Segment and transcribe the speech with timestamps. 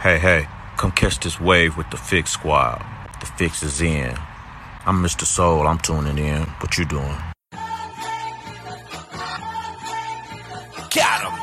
[0.00, 0.46] Hey, hey,
[0.78, 2.86] come catch this wave with the Fix Squad.
[3.18, 4.14] The fix is in.
[4.86, 5.26] I'm Mr.
[5.26, 6.46] Soul, I'm tuning in.
[6.62, 7.18] What you doing?
[10.94, 11.34] Got him.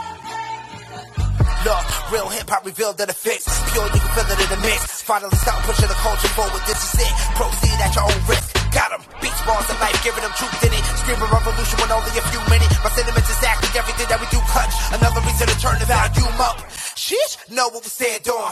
[1.67, 3.43] Look, real hip hop revealed that it fits.
[3.75, 5.03] Pure, you can feel it in the mix.
[5.03, 6.63] Finally stop pushing the culture forward.
[6.63, 7.13] This is it.
[7.35, 8.55] Proceed at your own risk.
[8.71, 9.03] Got him.
[9.19, 10.83] Beats, bars, and life, giving them truth in it.
[11.03, 12.79] Screaming revolution with only a few minutes.
[12.79, 14.71] My sentiments exactly everything that we do clutch.
[14.95, 16.84] Another reason to turn the volume up.
[17.05, 18.51] Sheesh, know what we stand on.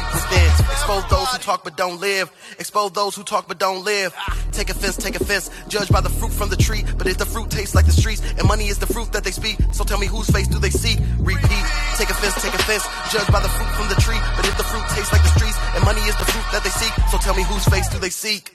[0.71, 2.31] Expose those who talk but don't live.
[2.59, 4.13] Expose those who talk but don't live.
[4.51, 5.49] Take offense, take offense.
[5.67, 6.83] Judge by the fruit from the tree.
[6.97, 9.31] But if the fruit tastes like the streets, and money is the fruit that they
[9.31, 10.97] speak, so tell me whose face do they see?
[11.19, 11.65] Repeat.
[11.97, 12.83] Take offense, take offense.
[13.11, 14.19] Judge by the fruit from the tree.
[14.35, 16.69] But if the fruit tastes like the streets, and money is the fruit that they
[16.71, 18.51] seek, so tell me whose face do they seek?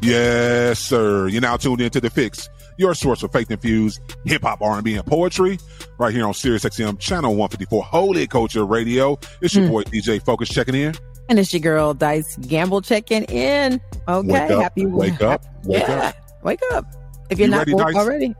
[0.00, 1.28] Yes, sir.
[1.28, 5.58] You're now tuned into The Fix, your source for faith-infused hip-hop, R&B, and poetry,
[5.98, 9.18] right here on Sirius XM Channel 154, Holy Culture Radio.
[9.40, 10.94] It's your boy DJ Focus checking in.
[11.28, 13.80] And it's your girl Dice Gamble checking in.
[14.06, 16.16] Okay, Wake up, happy wake up, wake yeah, up.
[16.44, 16.84] wake up.
[17.30, 17.96] If you're You not ready, Dice?
[17.96, 18.34] already,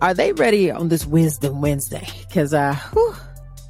[0.00, 2.06] are they ready on this Wisdom Wednesday?
[2.28, 3.14] Because uh, whew,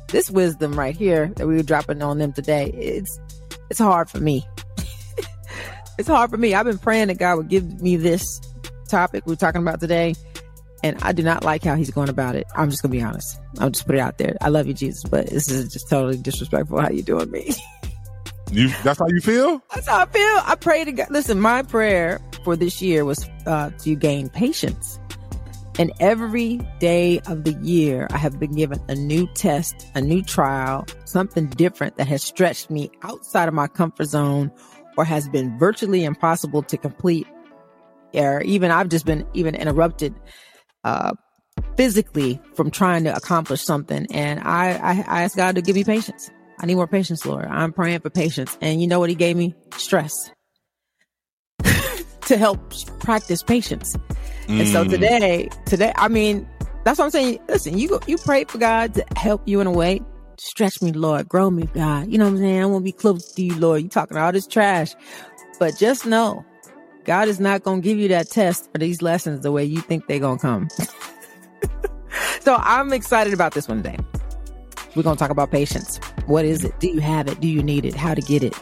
[0.09, 3.19] this wisdom right here that we were dropping on them today, it's
[3.71, 4.47] it's hard for me.
[5.99, 6.55] it's hard for me.
[6.55, 8.41] I've been praying that God would give me this
[8.95, 10.15] topic we're talking about today,
[10.85, 12.47] and I do not like how he's going about it.
[12.55, 13.41] I'm just gonna be honest.
[13.59, 14.37] I'll just put it out there.
[14.41, 17.55] I love you, Jesus, but this is just totally disrespectful how you doing me.
[18.51, 19.61] You, that's how you feel?
[19.75, 20.41] That's how I feel.
[20.45, 21.09] I pray to God.
[21.11, 25.01] Listen, my prayer for this year was uh, to gain patience.
[25.77, 30.23] And every day of the year, I have been given a new test, a new
[30.23, 34.53] trial, something different that has stretched me outside of my comfort zone
[34.97, 37.27] or has been virtually impossible to complete.
[38.15, 40.15] Or even I've just been even interrupted
[40.85, 41.13] uh,
[41.77, 44.07] physically from trying to accomplish something.
[44.11, 46.31] And I, I, I asked God to give me patience.
[46.61, 47.45] I need more patience, Lord.
[47.47, 48.57] I'm praying for patience.
[48.61, 49.55] And you know what he gave me?
[49.77, 50.13] Stress
[52.23, 53.97] to help practice patience.
[54.49, 54.91] And so Mm.
[54.91, 56.47] today, today, I mean,
[56.85, 57.41] that's what I'm saying.
[57.49, 60.01] Listen, you go, you pray for God to help you in a way.
[60.39, 61.29] Stretch me, Lord.
[61.29, 62.11] Grow me, God.
[62.11, 62.63] You know what I'm saying?
[62.63, 63.83] I want to be close to you, Lord.
[63.83, 64.95] You talking all this trash.
[65.59, 66.45] But just know,
[67.05, 69.81] God is not going to give you that test or these lessons the way you
[69.81, 70.69] think they're going to come.
[72.41, 73.99] so I'm excited about this one day.
[74.95, 75.99] We're going to talk about patience.
[76.27, 76.79] What is it?
[76.81, 77.41] Do you have it?
[77.41, 77.95] Do you need it?
[77.95, 78.55] How to get it?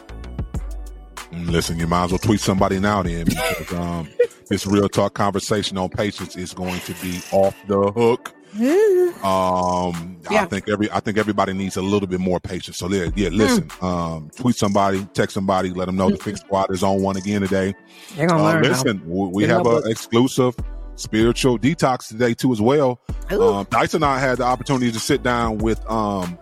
[1.31, 4.09] Listen, you might as well tweet somebody now then because um,
[4.49, 8.35] this real talk conversation on patience is going to be off the hook.
[9.23, 10.45] Um, I Yeah.
[10.45, 12.77] think every I think everybody needs a little bit more patience.
[12.77, 13.29] So yeah, yeah.
[13.29, 17.15] Listen, um, tweet somebody, text somebody, let them know the Fix Squad is on one
[17.15, 17.73] again today.
[18.15, 18.63] They're going to Uh, learn.
[18.63, 20.55] listen, we we Get have an exclusive
[20.95, 22.99] spiritual detox today too as well.
[23.31, 26.37] Um, Dice and I had the opportunity to sit down with um,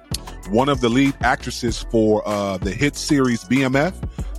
[0.50, 3.94] one of the lead actresses for uh, the hit series BMF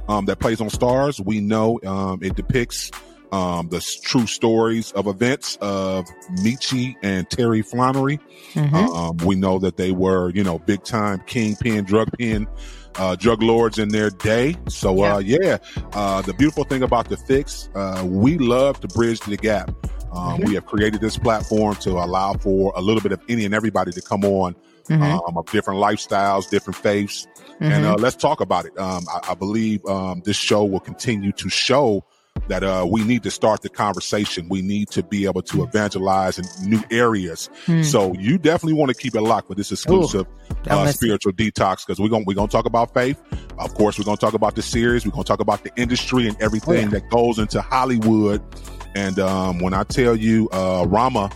[0.08, 1.24] um, that plays on Starz.
[1.24, 2.90] We know um, it depicts
[3.32, 6.06] um, the true stories of events of
[6.42, 8.20] Meech and Terry Flenory.
[8.54, 8.74] Mhm.
[8.74, 12.46] Um, we know that they were, you know, big time kingpin, drug pin,
[12.98, 14.54] uh, drug lords in their day.
[14.68, 15.56] So, uh, yeah,
[15.94, 19.70] uh, the beautiful thing about the fix, uh, we love to bridge the gap.
[20.12, 20.48] Um, Mhm.
[20.48, 23.92] We have created this platform to allow for a little bit of any and everybody
[23.92, 24.54] to come on
[24.90, 25.26] Mhm.
[25.26, 27.26] um, of different lifestyles, different faiths,
[27.60, 27.92] and Mhm.
[27.92, 28.78] uh, let's talk about it.
[28.78, 32.04] Um, I, I believe um, this show will continue to show
[32.52, 34.46] that uh, we need to start the conversation.
[34.50, 37.48] We need to be able to evangelize in new areas.
[37.64, 37.82] Hmm.
[37.82, 40.26] So you definitely want to keep it locked with this exclusive
[40.64, 43.18] Don't uh, spiritual detox because we're gonna we're gonna talk about faith.
[43.58, 45.06] Of course, we're gonna talk about the series.
[45.06, 46.88] We're gonna talk about the industry and everything Oh, yeah.
[46.88, 48.42] that goes into Hollywood.
[48.94, 51.30] And um, when I tell you, uh, Rama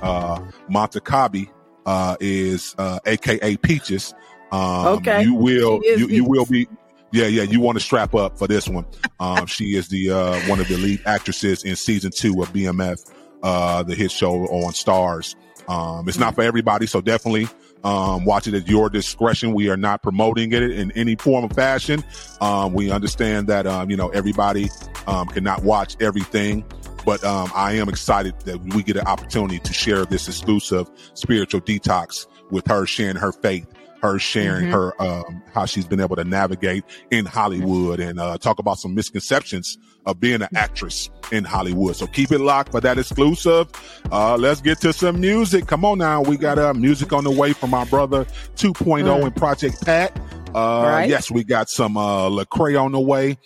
[0.00, 0.38] uh,
[0.70, 1.50] Montakhabi
[1.84, 4.14] uh, is uh, AKA Peaches.
[4.50, 5.24] Um, Okay.
[5.24, 6.68] you will you, you will be
[7.14, 8.84] yeah yeah you want to strap up for this one.
[9.20, 13.10] Um, she is the uh, one of the lead actresses in season two of BMF,
[13.42, 15.36] uh, the hit show on Starz.
[15.68, 17.48] Um, it's not for everybody, so definitely
[17.84, 19.54] um, watch it at your discretion.
[19.54, 22.02] We are not promoting it in any form of fashion.
[22.40, 24.68] Um, we understand that um, you know everybody
[25.06, 26.64] um, cannot watch everything,
[27.06, 31.60] but um, I am excited that we get an opportunity to share this exclusive spiritual
[31.60, 33.66] detox with her sharing her faith,
[34.04, 34.72] her sharing Mhm.
[34.72, 38.94] her um, how she's been able to navigate in Hollywood and uh, talk about some
[38.94, 41.96] misconceptions of being an actress in Hollywood.
[41.96, 43.68] So keep it locked for that exclusive.
[44.12, 45.66] Uh, let's get to some music.
[45.66, 49.24] Come on now, we got uh, music on the way from my brother 2.0 Mm.
[49.24, 50.12] and Project Pat.
[50.54, 51.08] Uh, Right.
[51.08, 53.38] yes, we got some uh, Lecrae on the way.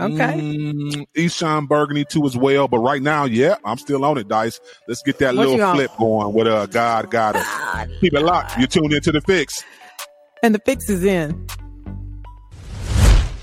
[0.00, 0.14] Okay.
[0.40, 2.66] Mm, Eshon Burgundy too as well.
[2.68, 4.58] But right now, yeah, I'm still on it, Dice.
[4.88, 5.76] Let's get that What little on?
[5.76, 7.46] flip going with uh God got us.
[8.00, 8.58] Keep it locked.
[8.58, 9.62] You tuned into the fix.
[10.42, 11.46] And the fix is in.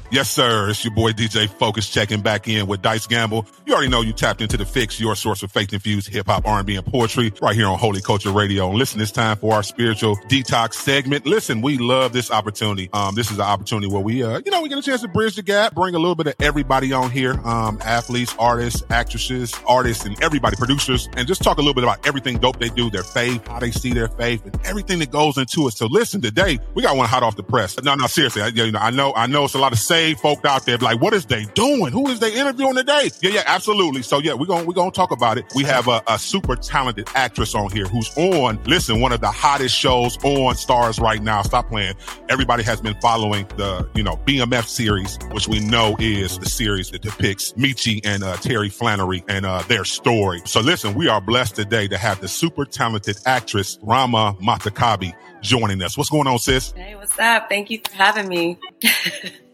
[0.09, 0.69] Yes, sir.
[0.69, 3.45] It's your boy DJ Focus checking back in with Dice Gamble.
[3.65, 6.47] You already know you tapped into the fix, your source of faith infused hip hop,
[6.47, 8.69] R&B, and poetry right here on Holy Culture Radio.
[8.69, 11.25] And listen, it's time for our spiritual detox segment.
[11.25, 12.89] Listen, we love this opportunity.
[12.93, 15.09] Um, this is an opportunity where we, uh, you know, we get a chance to
[15.09, 17.33] bridge the gap, bring a little bit of everybody on here.
[17.45, 22.07] Um, athletes, artists, actresses, artists, and everybody, producers, and just talk a little bit about
[22.07, 25.37] everything dope they do, their faith, how they see their faith, and everything that goes
[25.37, 25.73] into it.
[25.73, 27.77] So listen, today we got one hot off the press.
[27.83, 28.41] No, no, seriously.
[28.41, 30.77] I, you know, I know, I know it's a lot of saved folk out there.
[30.77, 31.91] Like, what is they doing?
[31.91, 33.09] Who is they interviewing today?
[33.21, 34.03] Yeah, yeah, absolutely.
[34.03, 35.45] So yeah, we're gonna we're gonna talk about it.
[35.55, 38.63] We have a, a super talented actress on here who's on.
[38.65, 41.41] Listen, one of the hottest shows on Starz right now.
[41.41, 41.95] Stop playing.
[42.29, 46.91] Everybody has been following the you know BMF series, which we know is the series
[46.91, 50.41] that depicts Meech and uh, Terry Flenory and uh, their story.
[50.45, 55.81] So listen, we are blessed today to have the super talented actress Rama Montakhabi joining
[55.81, 55.97] us.
[55.97, 56.71] What's going on, sis?
[56.73, 57.49] Hey, what's up?
[57.49, 58.59] Thank you for having me.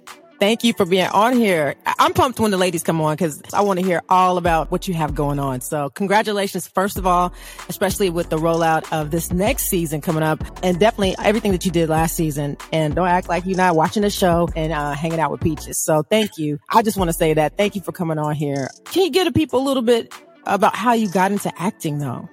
[0.44, 1.74] Thank you for being on here.
[1.86, 4.90] I'm pumped when the ladies come on because I want to hear all about what
[4.90, 5.62] you have going on.
[5.62, 7.32] So congratulations, first of all,
[7.70, 11.72] especially with the rollout of this next season coming up and definitely everything that you
[11.72, 12.58] did last season.
[12.74, 15.80] And don't act like you're not watching the show and uh, hanging out with Peaches.
[15.80, 16.60] So thank you.
[16.68, 17.56] I just want to say that.
[17.56, 18.70] Thank you for coming on here.
[18.84, 20.14] Can you give the people a little bit
[20.46, 22.28] about how you got into acting though?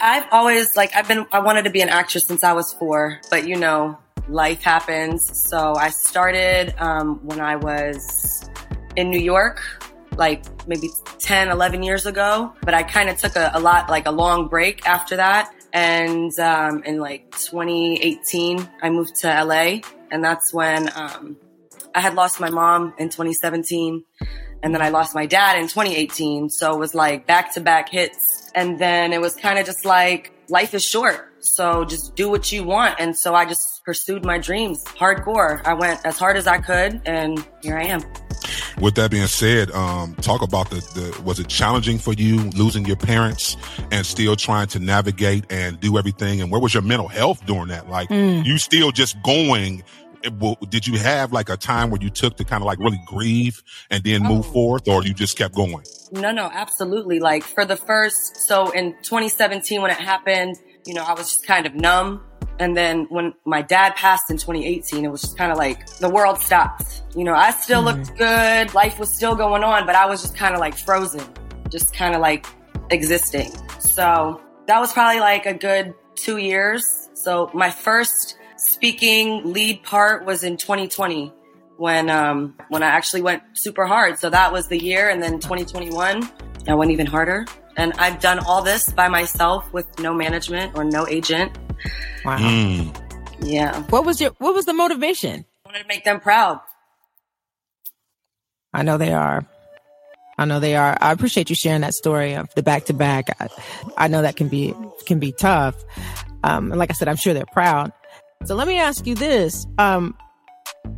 [0.00, 3.20] I've always like I've been I wanted to be an actress since I was four,
[3.28, 3.98] but you know,
[4.30, 5.38] life happens.
[5.38, 8.48] So I started um, when I was
[8.96, 9.62] in New York,
[10.16, 10.88] like maybe
[11.18, 12.52] 10, 11 years ago.
[12.62, 15.52] But I kind of took a, a lot, like a long break after that.
[15.72, 19.80] And um, in like 2018, I moved to LA,
[20.10, 21.36] and that's when um,
[21.94, 24.04] I had lost my mom in 2017.
[24.62, 26.50] And then I lost my dad in 2018.
[26.50, 28.50] So it was like back to back hits.
[28.54, 31.32] And then it was kind of just like life is short.
[31.38, 32.96] So just do what you want.
[32.98, 35.60] And so I just pursued my dreams hardcore.
[35.66, 38.00] I went as hard as I could and here I am.
[38.80, 42.84] With that being said, um, talk about the, the, was it challenging for you losing
[42.86, 43.56] your parents
[43.90, 46.40] and still trying to navigate and do everything?
[46.40, 47.88] And where was your mental health during that?
[47.90, 49.82] Like, you still just going.
[50.22, 53.02] it- Did you have like a time where you took to kind of like really
[53.06, 53.60] grieve
[53.90, 54.52] and then move Oh.
[54.52, 55.82] forth or you just kept going?
[56.12, 57.18] No, no, absolutely.
[57.18, 60.56] Like for the first, so in 2017 when it happened,
[60.86, 62.22] you know, I was just kind of numb.
[62.60, 66.10] And then when my dad passed in 2018, it was just kind of like the
[66.10, 67.02] world stopped.
[67.16, 68.74] You know, I still looked good.
[68.74, 71.24] Life was still going on, but I was just kind of like frozen,
[71.70, 72.46] just kind of like
[72.90, 73.50] existing.
[73.78, 77.08] So that was probably like a good two years.
[77.14, 81.32] So my first speaking lead part was in 2020
[81.78, 84.18] when um when I actually went super hard.
[84.18, 86.30] So that was the year and then 2021
[86.68, 87.46] I went even harder.
[87.78, 91.56] And I've done all this by myself with no management or no agent.
[92.24, 92.38] Wow.
[92.38, 92.96] Mm.
[93.42, 93.82] Yeah.
[93.84, 95.44] What was your, what was the motivation?
[95.64, 96.60] I wanted to make them proud.
[98.72, 99.46] I know they are.
[100.38, 100.96] I know they are.
[101.00, 103.28] I appreciate you sharing that story of the back to back.
[103.40, 103.48] I-
[103.96, 104.74] I know that can be
[105.06, 105.74] can be tough.
[106.44, 107.92] Um, and like I said, I'm sure they're proud.
[108.46, 109.66] So let me ask you this.
[109.78, 110.16] Um,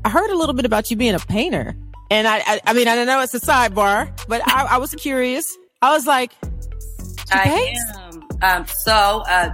[0.04, 1.74] I heard a little bit about you being a painter,
[2.10, 5.56] and I I, I mean I know it's a sidebar, but I, I was curious.
[5.80, 6.32] I was like,
[7.32, 7.80] I paints?
[7.96, 8.22] am.
[8.42, 9.50] Um, so, uh,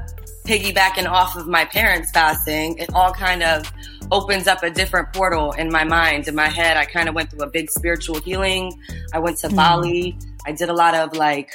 [0.49, 3.71] piggybacking off of my parents passing, it all kind of
[4.11, 6.79] opens up a different portal in my mind, in my head.
[6.79, 8.73] I kind of went through a big spiritual healing.
[9.13, 9.57] I went to Mhm.
[9.57, 10.19] Bali.
[10.47, 11.51] I did a lot of like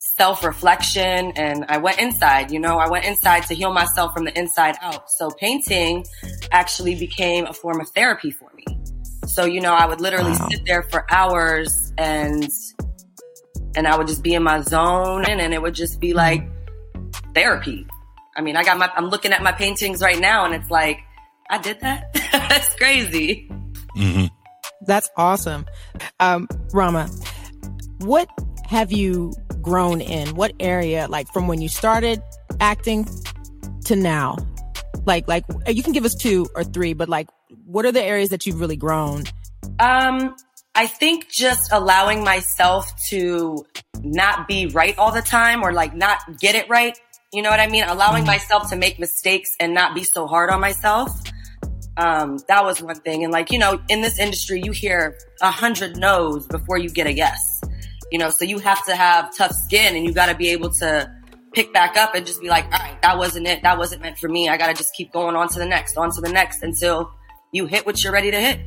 [0.00, 4.24] self reflection and I went inside, you know, I went inside to heal myself from
[4.24, 5.08] the inside out.
[5.10, 6.04] So painting
[6.52, 8.64] actually became a form of therapy for me.
[9.26, 10.48] So, you know, I would literally Wow.
[10.50, 12.48] sit there for hours and
[13.76, 16.42] and I would just be in my zone and, and it would just be like
[17.34, 17.86] therapy.
[18.36, 21.00] I mean, I got my, I'm looking at my paintings right now and it's like,
[21.48, 22.12] I did that.
[22.32, 23.48] That's crazy.
[23.94, 24.26] hmm
[24.82, 25.66] That's awesome.
[26.20, 27.08] Um, Rama,
[28.00, 28.28] what
[28.66, 30.34] have you grown in?
[30.34, 32.22] What area, like from when you started
[32.60, 33.08] acting
[33.86, 34.36] to now?
[35.06, 37.28] Like, like you can give us two or three, but like,
[37.64, 39.24] what are the areas that you've really grown?
[39.78, 40.36] Um,
[40.74, 43.64] I think just allowing myself to
[44.02, 46.98] not be right all the time or like not get it right.
[47.36, 47.84] You know what I mean?
[47.84, 51.10] Allowing myself to make mistakes and not be so hard on myself.
[51.98, 53.24] Um, that was one thing.
[53.24, 57.06] And like, you know, in this industry, you hear a hundred no's before you get
[57.06, 57.60] a yes.
[58.10, 60.70] You know, so you have to have tough skin and you got to be able
[60.80, 61.12] to
[61.52, 63.62] pick back up and just be like, all right, that wasn't it.
[63.62, 64.48] That wasn't meant for me.
[64.48, 67.10] I got to just keep going on to the next, on to the next until
[67.52, 68.60] you hit what you're ready to hit.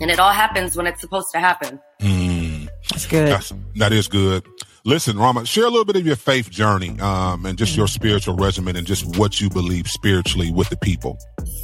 [0.00, 1.78] And it all happens when it's supposed to happen.
[2.00, 3.28] Mm, That's good.
[3.28, 4.46] that's, that is good.
[4.86, 8.36] Listen, Rama, share a little bit of your faith journey, um, and just your spiritual
[8.36, 11.16] regimen and just what you believe spiritually with the people.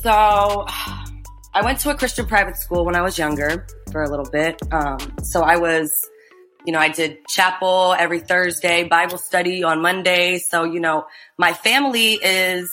[0.02, 0.10] So
[1.52, 4.58] I went to a Christian private school when I was younger for a little bit.
[4.72, 5.92] Um, so I was,
[6.64, 10.38] you know, I did chapel every Thursday, Bible study on Monday.
[10.38, 11.04] So, you know,
[11.36, 12.72] my family is,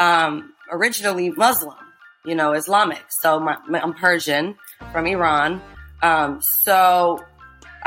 [0.00, 1.76] um, originally Muslim,
[2.24, 3.04] you know, Islamic.
[3.10, 4.56] So my, my- I'm Persian
[4.90, 5.62] from Iran.
[6.02, 7.20] Um, so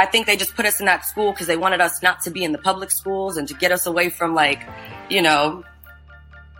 [0.02, 2.32] I think they just put us in that school because they wanted us not to
[2.32, 4.60] be in the public schools and to get us away from like,
[5.12, 5.64] you know,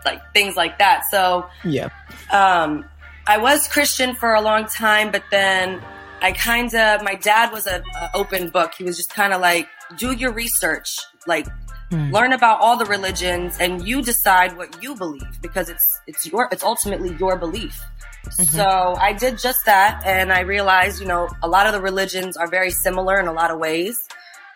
[0.04, 1.02] like things like that.
[1.10, 1.88] So, Yeah.
[2.30, 2.84] um,
[3.26, 5.82] I was Christian for a long time, but then
[6.20, 8.74] I kind of, my dad was a, a open book.
[8.78, 11.48] He was just kind of like, do your research, like
[11.90, 12.10] Hmm.
[12.10, 16.48] learn about all the religions and you decide what you believe because it's, it's your,
[16.50, 17.84] it's ultimately your belief.
[18.30, 22.36] So I did just that and I realized, you know, a lot of the religions
[22.36, 24.08] are very similar in a lot of ways.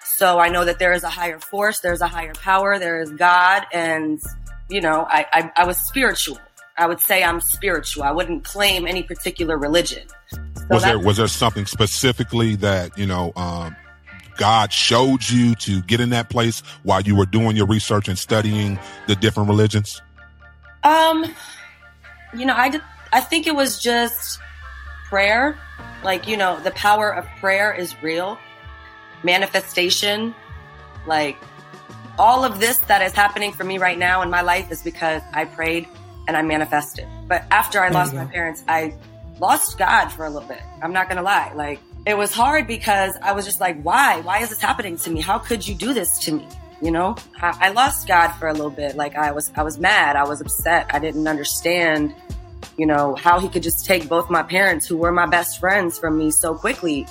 [0.04, 3.10] So I know that there is a higher force, there's a higher power, there is
[3.10, 4.20] God, and
[4.68, 6.38] you know, I, I, I was spiritual.
[6.78, 8.02] I would say I'm spiritual.
[8.02, 10.08] I wouldn't claim any particular religion.
[10.30, 13.76] So was there was there something specifically that you know um,
[14.36, 18.18] God showed you to get in that place while you were doing your research and
[18.18, 20.02] studying the different religions?
[20.82, 21.24] Um,
[22.36, 22.82] you know, I did,
[23.16, 24.40] I think it was just
[25.06, 25.58] prayer.
[26.04, 28.36] Like, you know, the power of prayer is real.
[29.24, 30.34] Manifestation,
[31.06, 31.38] like
[32.18, 35.22] all of this that is happening for me right now in my life is because
[35.32, 35.88] I prayed
[36.28, 37.08] and I manifested.
[37.26, 38.94] But after I There lost my parents, I
[39.40, 40.60] lost God for a little bit.
[40.82, 41.54] I'm not going to lie.
[41.54, 44.20] Like it was hard because I was just like, why?
[44.20, 45.22] Why is this happening to me?
[45.22, 46.46] How could you do this to me?
[46.82, 48.94] You know, I, I lost God for a little bit.
[48.94, 50.16] Like I was, I was mad.
[50.16, 50.90] I was upset.
[50.92, 52.14] I didn't understand,
[52.76, 55.98] you know, how he could just take both my parents who were my best friends
[55.98, 57.06] from me so quickly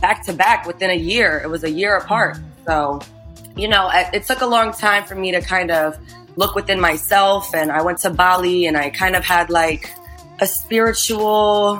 [0.00, 1.40] back to back within a year.
[1.42, 2.38] It was a year apart.
[2.66, 3.00] So,
[3.56, 5.98] you know, it, it took a long time for me to kind of
[6.36, 7.54] look within myself.
[7.54, 9.90] And I went to Bali and I kind of had like
[10.40, 11.76] a spiritual,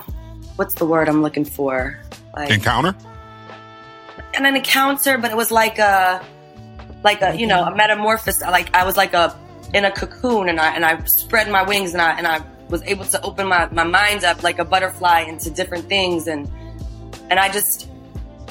[0.56, 1.98] what's the word I'm looking for?
[2.34, 2.94] Like, Encounter?
[4.34, 6.22] and an encounter, but it was like a,
[7.02, 8.42] like a, you know, a metamorphosis.
[8.42, 9.34] Like I was like a,
[9.72, 12.82] in a cocoon and I, and I spread my wings and I, and I was
[12.82, 16.26] able to open my, my mind up like a butterfly into different things.
[16.26, 16.50] And,
[17.30, 17.88] and I just,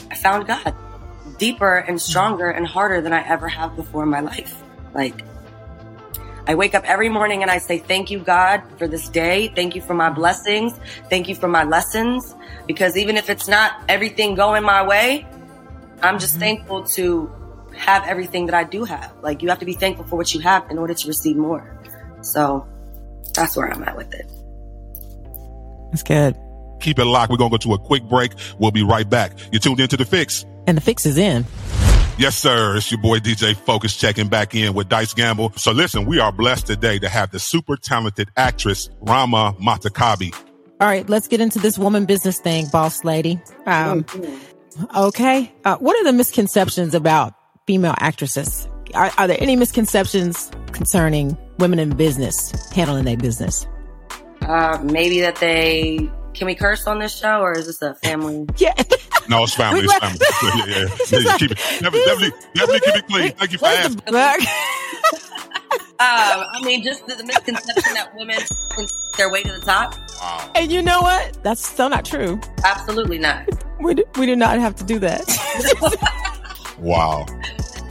[0.09, 0.73] I found God
[1.37, 4.61] deeper and stronger and harder than I ever have before in my life.
[4.93, 5.23] Like,
[6.47, 9.51] I wake up every morning and I say, thank you, God, for this day.
[9.55, 10.79] Thank you for my blessings.
[11.09, 12.35] Thank you for my lessons.
[12.67, 15.27] Because even if it's not everything going my way,
[16.01, 16.41] I'm just mm-hmm.
[16.41, 17.31] thankful to
[17.75, 19.11] have everything that I do have.
[19.21, 21.77] Like, you have to be thankful for what you have in order to receive more.
[22.21, 22.67] So
[23.33, 24.29] that's where I'm at with it.
[25.91, 26.35] That's good.
[26.81, 27.31] Keep it locked.
[27.31, 28.33] We're going to go to a quick break.
[28.59, 29.33] We'll be right back.
[29.51, 30.45] You're tuned into The Fix.
[30.67, 31.45] And the fix is in.
[32.17, 32.77] Yes, sir.
[32.77, 35.51] It's your boy DJ Focus checking back in with Dice Gamble.
[35.57, 40.33] So listen, we are blessed today to have the super talented actress Rama Montakhabi.
[40.79, 43.41] All right, let's get into this woman business thing, boss lady.
[43.65, 44.05] Um,
[44.95, 45.51] okay.
[45.65, 47.33] Uh, what are the misconceptions about
[47.67, 48.67] female actresses?
[48.93, 53.65] Are, are there any misconceptions concerning women in business handling their business?
[54.41, 58.45] Uh, maybe that they, can we curse on this show or is this a family?
[58.57, 58.73] Yeah.
[59.27, 59.81] No, it's family.
[59.81, 60.19] It's family.
[60.71, 61.19] yeah, yeah.
[61.19, 61.37] yeah.
[61.37, 63.31] Keep it, definitely, definitely, definitely keep it clean.
[63.31, 63.95] Thank you for asking.
[63.95, 64.39] the black?
[65.97, 68.37] Uh, I mean, just the, the misconception that women
[68.75, 68.85] can
[69.17, 69.95] their way to the top.
[70.21, 70.51] Wow.
[70.53, 71.41] and you know what?
[71.41, 72.39] That's still not true.
[72.63, 73.47] Absolutely not.
[73.81, 75.23] We do, we do not have to do that.
[76.77, 77.25] Wow.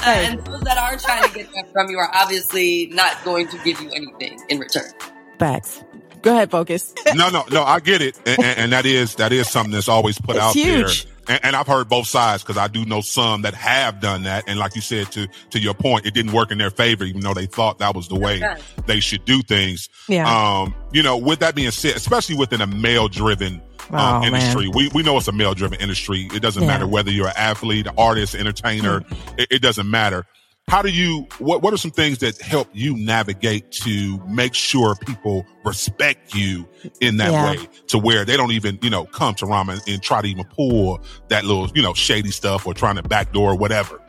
[0.06, 3.58] And those that are trying to get that from you are obviously not going to
[3.64, 4.90] give you anything in return.
[5.38, 5.82] Facts.
[6.22, 6.94] Go ahead, focus.
[7.14, 7.62] No, no, no.
[7.62, 10.44] I get it, and, and, and that is that is something that's always put It's
[10.44, 11.04] out huge.
[11.04, 11.12] there.
[11.26, 14.44] And, and I've heard both sides because I do know some that have done that.
[14.46, 17.20] And like you said, to to your point, it didn't work in their favor, even
[17.20, 18.62] though they thought that was the way Yes.
[18.86, 19.88] they should do things.
[20.08, 20.26] Yeah.
[20.28, 24.34] Um, you know, with that being said, especially within a male driven Oh, um, man.
[24.34, 26.28] industry, we, we know it's a male driven industry.
[26.32, 26.68] It doesn't Yeah.
[26.68, 29.02] matter whether you're an athlete, artist, entertainer.
[29.38, 30.24] It, it doesn't matter.
[30.68, 34.94] How do you, what, what are some things that help you navigate to make sure
[34.94, 36.66] people respect you
[37.02, 37.50] in that Yeah.
[37.50, 40.26] way to where they don't even, you know, come to Rama and, and try to
[40.28, 44.00] even pull that little, you know, shady stuff or trying to backdoor or whatever?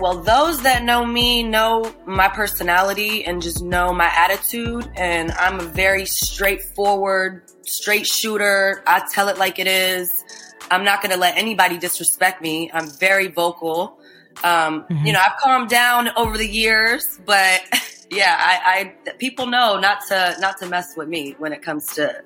[0.00, 4.90] Well, those that know me know my personality and just know my attitude.
[4.96, 8.82] And I'm a very straightforward, straight shooter.
[8.86, 10.24] I tell it like it is.
[10.70, 12.70] I'm not going to let anybody disrespect me.
[12.74, 13.98] I'm very vocal.
[14.42, 15.06] Um, Mhm.
[15.06, 17.60] You know, I've calmed down over the years, but
[18.10, 21.86] yeah, I, I people know not to not to mess with me when it comes
[21.94, 22.20] to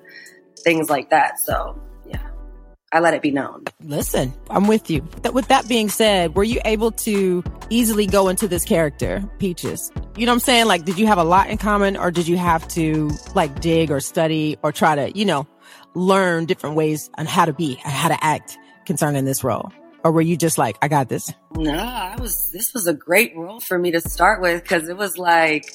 [0.63, 1.39] things like that.
[1.39, 1.79] So
[2.91, 3.65] I let it be known.
[3.83, 5.01] Listen, I'm with you.
[5.21, 9.91] Th- With that being said, were you able to easily go into this character, Peaches?
[10.17, 10.65] You know what I'm saying?
[10.65, 13.91] Like, did you have a lot in common or did you have to like dig
[13.91, 15.45] or study or try to, you know,
[15.93, 19.71] learn different ways on how to be and how to act concerning this role?
[20.03, 21.31] Or were you just like, I got this?
[21.55, 22.49] No, I was.
[22.53, 25.65] This was a great role for me to start with because it was like,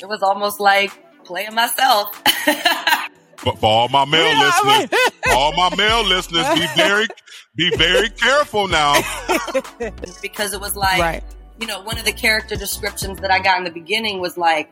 [0.00, 0.90] it was almost like
[1.24, 2.20] playing myself.
[3.44, 5.12] But for all my male Yeah, listeners, right.
[5.34, 7.06] all my male listeners, be very,
[7.56, 8.94] be very careful now.
[10.22, 11.24] because it was like, right.
[11.60, 14.70] you know, one of the character descriptions that I got in the beginning was like,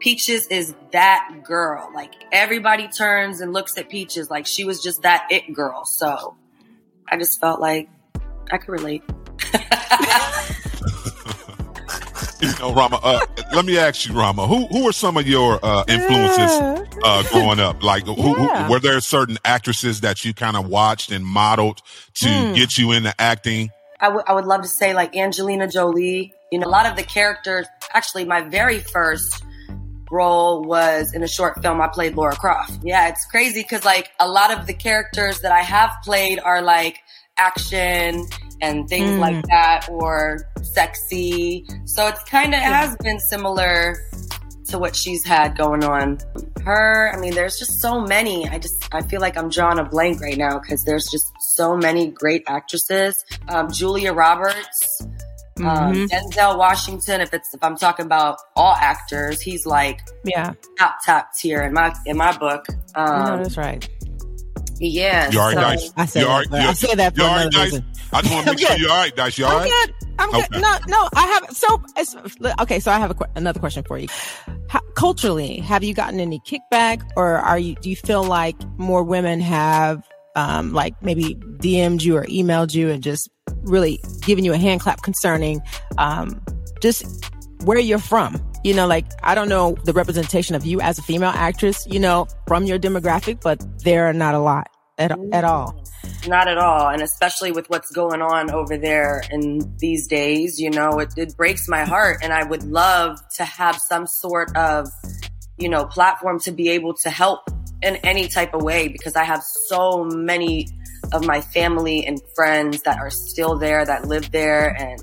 [0.00, 1.88] Peaches is that girl.
[1.94, 5.84] Like everybody turns and looks at Peaches like she was just that it girl.
[5.84, 6.36] So
[7.08, 7.88] I just felt like
[8.50, 9.04] I could relate.
[12.42, 12.98] You know, Rama.
[13.02, 13.20] Uh,
[13.54, 14.46] let me ask you, Rama.
[14.48, 17.82] Who who are some of your uh, influences uh, growing up?
[17.82, 18.64] Like, who, Yeah.
[18.66, 21.82] who, were there certain actresses that you kind of watched and modeled
[22.14, 22.52] to Hmm.
[22.54, 23.70] get you into acting?
[24.00, 26.34] I would I would love to say like Angelina Jolie.
[26.50, 27.66] You know, a lot of the characters.
[27.94, 29.44] Actually, my very first
[30.10, 31.80] role was in a short film.
[31.80, 32.80] I played Lara Croft.
[32.82, 36.60] Yeah, it's crazy because like a lot of the characters that I have played are
[36.60, 36.98] like
[37.38, 38.26] action
[38.62, 39.18] and things Mm.
[39.18, 41.66] like that, or sexy.
[41.84, 43.96] So it's kind of it has been similar
[44.68, 46.18] to what she's had going on.
[46.64, 48.48] Her, I mean, there's just so many.
[48.48, 51.76] I just I feel like I'm drawing a blank right now because there's just so
[51.76, 53.22] many great actresses.
[53.48, 55.02] Um, Julia Roberts,
[55.58, 56.08] um, Mhm.
[56.08, 57.20] Denzel Washington.
[57.20, 60.52] If it's if I'm talking about all actors, he's like Yeah.
[60.78, 62.64] top top tier in my in my book.
[62.94, 63.86] Um, that's right.
[64.88, 65.92] Yeah, You all right, so- Dice?
[65.96, 66.32] I say You that.
[66.34, 66.48] right?
[66.48, 67.64] for- I say that for you all right, another Dice?
[67.72, 67.84] reason.
[68.14, 69.38] I just want to make sure you're all right, Dice.
[69.38, 69.70] You all I'm right?
[69.86, 69.94] good.
[70.18, 70.46] I'm good.
[70.52, 71.56] No, no, I have.
[71.56, 72.14] So, it's,
[72.60, 72.78] okay.
[72.80, 74.08] So I have a, que- another question for you.
[74.68, 79.02] How, culturally, have you gotten any kickback or are you, do you feel like more
[79.02, 80.02] women have,
[80.36, 83.28] um, like maybe DM'd you or emailed you and just
[83.62, 85.60] really giving you a hand clap concerning,
[85.98, 86.40] um,
[86.80, 87.24] just
[87.64, 88.40] where you're from?
[88.64, 91.98] You know, like, I don't know the representation of you as a female actress, you
[91.98, 94.68] know, from your demographic, but there are not a lot
[95.10, 95.82] at, at all.
[96.28, 96.88] Not at all.
[96.88, 101.36] And especially with what's going on over there in these days, you know, it, it
[101.36, 102.18] breaks my heart.
[102.22, 104.88] And I would love to have some sort of,
[105.58, 107.40] you know, platform to be able to help
[107.82, 110.68] in any type of way because I have so many
[111.12, 114.68] of my family and friends that are still there, that live there.
[114.80, 115.02] And,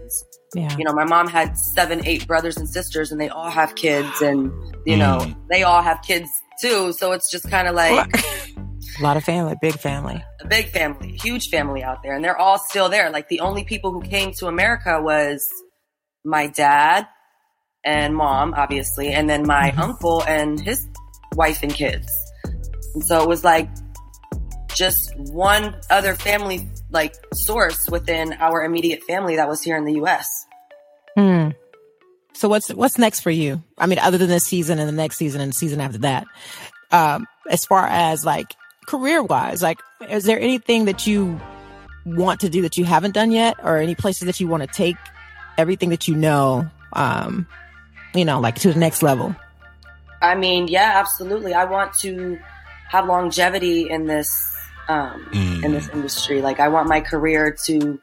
[0.56, 0.74] Yeah.
[0.78, 4.22] you know, my mom had seven, eight brothers and sisters and they all have kids
[4.22, 4.52] and,
[4.86, 5.36] you know, Mm.
[5.50, 6.30] they all have kids
[6.62, 6.94] too.
[6.94, 8.10] So it's just kind of like,
[9.00, 10.24] a lot of family, big family.
[10.42, 13.10] a big family, huge family out there, and they're all still there.
[13.10, 15.48] Like the only people who came to America was
[16.26, 17.08] my dad
[17.84, 19.80] and mom, obviously, and then my Mhm.
[19.80, 20.86] uncle and his
[21.36, 22.08] wife and kids.
[22.94, 23.70] And so it was like
[24.76, 29.94] just one other family like source within our immediate family that was here in the
[29.94, 30.26] US.
[31.16, 31.50] Hmm.
[32.34, 33.62] So what's what's next for you?
[33.78, 36.26] I mean, other than this season and the next season and the season after that,
[36.92, 38.56] um, as far as like
[38.90, 41.40] career wise, like, is there anything that you
[42.06, 44.68] want to do that you haven't done yet, or any places that you want to
[44.68, 44.96] take
[45.60, 47.46] everything that you know, um,
[48.16, 49.36] you know, like to the next level?
[50.24, 51.54] I mean, yeah, absolutely.
[51.54, 52.40] I want to
[52.90, 54.56] have longevity in this
[54.88, 55.64] um, Mm.
[55.66, 56.42] in this industry.
[56.42, 58.00] Like, I want my career to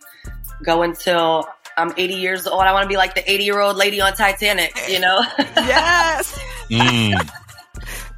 [0.62, 2.62] go until I'm 80 years old.
[2.62, 5.20] I want to be like the 80 year old lady on Titanic, you know.
[5.57, 6.38] Yes.
[6.70, 7.29] Mm.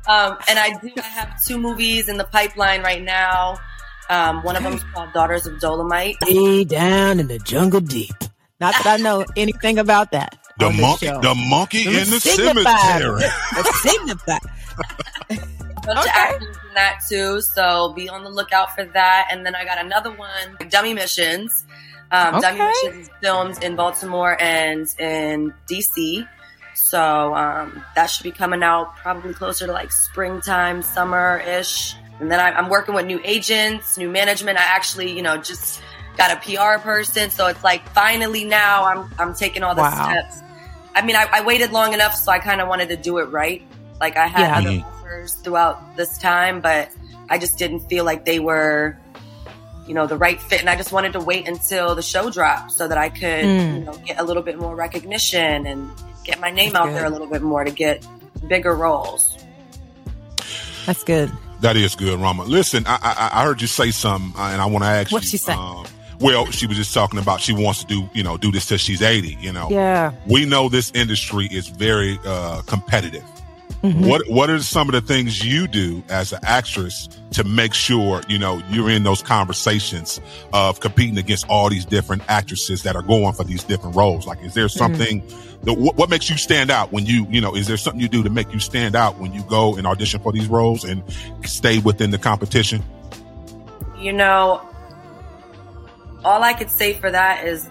[0.09, 0.90] Um, and I do.
[0.97, 3.59] I have two movies in the pipeline right now.
[4.11, 6.14] Um, one of them is called Daughters of Dolemite.
[6.23, 8.14] Way down in the jungle deep.
[8.61, 10.38] Not that I know anything about that.
[10.59, 12.64] The monkey, the monkey The in the signifier.
[12.64, 13.21] cemetery.
[13.55, 14.38] The signifier.
[15.31, 15.37] A
[15.87, 16.11] bunch of Okay.
[16.14, 19.29] actors in that too, so be on the lookout for that.
[19.31, 21.64] And then I got another one, Dummy Missions.
[22.11, 26.27] Um, Dummy Missions filmed in Baltimore and in DC.
[26.88, 31.94] So um, that should be coming out probably closer to like springtime, summer ish.
[32.20, 34.59] And then I, I'm working with new agents, new management.
[34.59, 35.83] I actually, you know, just
[36.16, 40.09] got a PR person, so it's like finally now I'm I'm taking all the Wow.
[40.11, 40.42] steps.
[40.94, 43.24] I mean, I, I waited long enough, so I kind of wanted to do it
[43.31, 43.62] right.
[44.01, 44.59] Like I had Yeah.
[44.59, 46.90] other offers throughout this time, but
[47.29, 48.96] I just didn't feel like they were
[49.87, 50.61] you know, the right fit.
[50.61, 53.79] And I just wanted to wait until the show dropped so that I could, Mm.
[53.79, 55.90] you know, get a little bit more recognition and
[56.28, 56.96] get my name That's out good.
[56.96, 58.06] there a little bit more to get
[58.48, 59.36] bigger roles.
[60.86, 61.30] That's good.
[61.60, 62.44] That is good, Rama.
[62.44, 65.26] Listen, I I, I heard you say something, uh, and I want to ask What'd
[65.26, 65.30] you.
[65.30, 65.52] she say?
[65.54, 65.84] Um,
[66.20, 68.78] well, she was just talking about she wants to do, you know, do this till
[68.78, 69.36] she's eighty.
[69.40, 70.12] You know, Yeah.
[70.26, 73.24] we know this industry is very uh, competitive.
[73.82, 74.08] Mhm.
[74.08, 78.22] What What are some of the things you do as an actress to make sure
[78.28, 80.20] you know you're in those conversations
[80.52, 84.26] of competing against all these different actresses that are going for these different roles?
[84.26, 85.22] Like, is there something
[85.62, 87.54] that what, what makes you stand out when you you know?
[87.54, 90.20] Is there something you do to make you stand out when you go and audition
[90.20, 91.02] for these roles and
[91.44, 92.82] stay within the competition?
[93.96, 94.60] You know,
[96.24, 97.68] all I could say for that is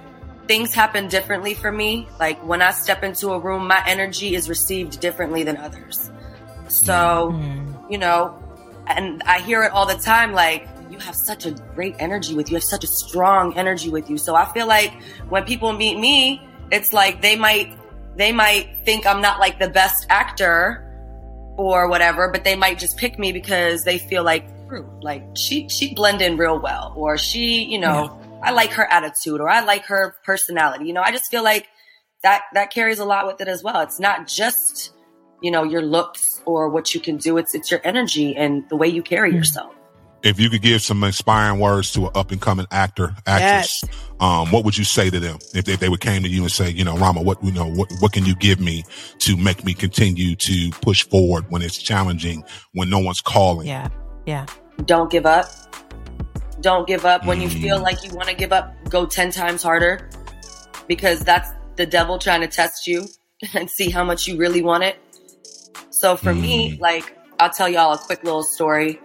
[0.47, 2.07] things happen differently for me.
[2.19, 6.10] Like when I step into a room, my energy is received differently than others.
[6.69, 7.91] So, Mm.
[7.91, 8.41] you know,
[8.88, 12.47] and I hear it all the time like, you have such a great energy with
[12.47, 12.53] you.
[12.53, 14.17] You have such a strong energy with you.
[14.17, 14.93] So I feel like
[15.29, 17.77] when people meet me, it's like they might,
[18.15, 20.83] they might think I'm not like the best actor
[21.57, 24.45] or whatever, but they might just pick me because they feel like,
[25.01, 29.41] like she, she blend in real well or she, you know, I like her attitude
[29.41, 30.86] or I like her personality.
[30.86, 31.67] You know, I just feel like
[32.23, 33.82] that, that carries a lot with it as well.
[33.82, 34.93] It's not just,
[35.41, 37.38] you know, your looks or what you can do.
[37.38, 39.73] It's, it's your energy and the way you carry yourself.
[40.23, 43.84] If you could give some inspiring words to an up and coming actor, actress,
[44.19, 46.41] um, what would you say to them if they, if they would came to you
[46.41, 48.84] and say, you know, Rama, what you know, what what can you give me
[49.19, 53.67] to make me continue to push forward when it's challenging, when no one's calling?
[53.67, 53.89] Yeah.
[54.26, 54.47] Yeah.
[54.86, 55.45] Don't give up.
[56.61, 57.25] Don't give up.
[57.25, 57.61] When you Mm.
[57.61, 60.09] feel like you want to give up, go 10 times harder
[60.87, 63.07] because that's the devil trying to test you
[63.53, 64.97] and see how much you really want it.
[65.89, 68.99] So for me, like, I'll tell y'all a quick little story.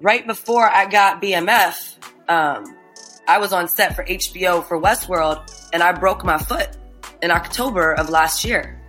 [0.00, 1.96] Right before I got BMF,
[2.28, 2.76] um,
[3.26, 6.68] I was on set for HBO for Westworld and I broke my foot
[7.22, 8.80] in October of last year.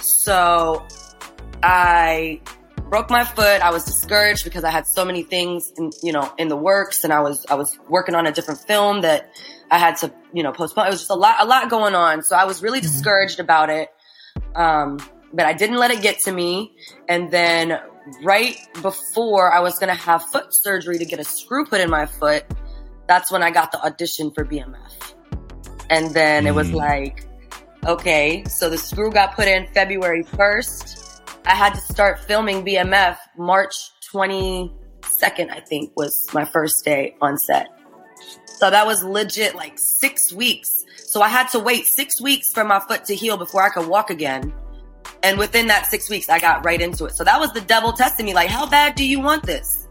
[0.00, 0.86] So
[1.62, 2.40] I
[2.90, 3.62] broke my foot.
[3.62, 7.04] I was discouraged because I had so many things in, you know, in the works
[7.04, 9.30] and I was, I was working on a different film that
[9.70, 10.88] I had to, you know, postpone.
[10.88, 12.22] It was just a lot, a lot going on.
[12.22, 13.88] So I was really discouraged about it.
[14.56, 14.98] Um,
[15.32, 16.72] but I didn't let it get to me.
[17.08, 17.78] And then
[18.24, 21.88] right before I was going to have foot surgery to get a screw put in
[21.88, 22.44] my foot,
[23.06, 25.14] that's when I got the audition for BMF.
[25.88, 26.74] And then it was Mm.
[26.74, 27.24] like,
[27.86, 31.06] okay, so the screw got put in February 1st.
[31.44, 33.74] I had to start filming BMF March
[34.12, 37.68] 22nd, I think was my first day on set.
[38.46, 40.84] So that was legit like six weeks.
[40.96, 43.86] So I had to wait six weeks for my foot to heal before I could
[43.86, 44.52] walk again.
[45.22, 47.12] And within that six weeks, I got right into it.
[47.12, 48.34] So that was the devil testing me.
[48.34, 49.88] Like, how bad do you want this?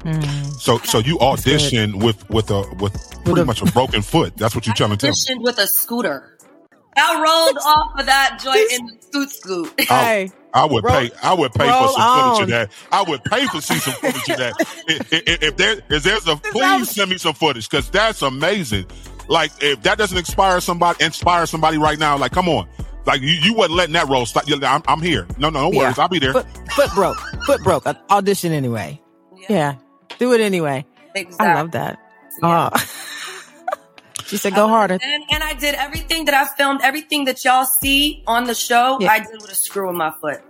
[0.00, 0.60] Mm.
[0.60, 4.36] So so you That's auditioned with with a with pretty a- much a broken foot.
[4.36, 5.14] That's what you're trying to tell me.
[5.14, 6.38] Auditioned with a scooter.
[6.96, 9.80] I rolled off of that joint in the scoot scoot.
[9.80, 10.30] Hey.
[10.54, 11.10] I would Roll- pay.
[11.22, 12.70] I would pay for roll some footage of um, that.
[12.92, 14.54] I would pay for see some footage of that.
[14.86, 18.86] If, if, if there if there's a, please send me some footage because that's amazing.
[19.28, 22.16] Like if that doesn't inspire somebody, inspire somebody right now.
[22.18, 22.68] Like come on,
[23.06, 24.26] like you, you wasn't letting that roll.
[24.26, 24.44] Stop.
[24.62, 25.26] I'm, I'm here.
[25.38, 25.78] No, no, no Yeah.
[25.78, 25.98] worries.
[25.98, 26.32] I'll be there.
[26.34, 27.18] Foot, foot broke.
[27.46, 27.86] Foot broke.
[28.10, 29.00] Audition anyway.
[29.48, 29.76] Yeah.
[30.18, 30.84] Do it anyway.
[31.14, 31.46] exactly.
[31.46, 31.98] I love that.
[32.42, 32.70] Yeah.
[32.72, 33.00] Oh.
[34.26, 34.98] she said, go harder.
[35.02, 38.98] And, and I did everything that I filmed, everything that y'all see on the show,
[39.00, 39.12] Yeah.
[39.12, 40.40] I did with a screw in my foot.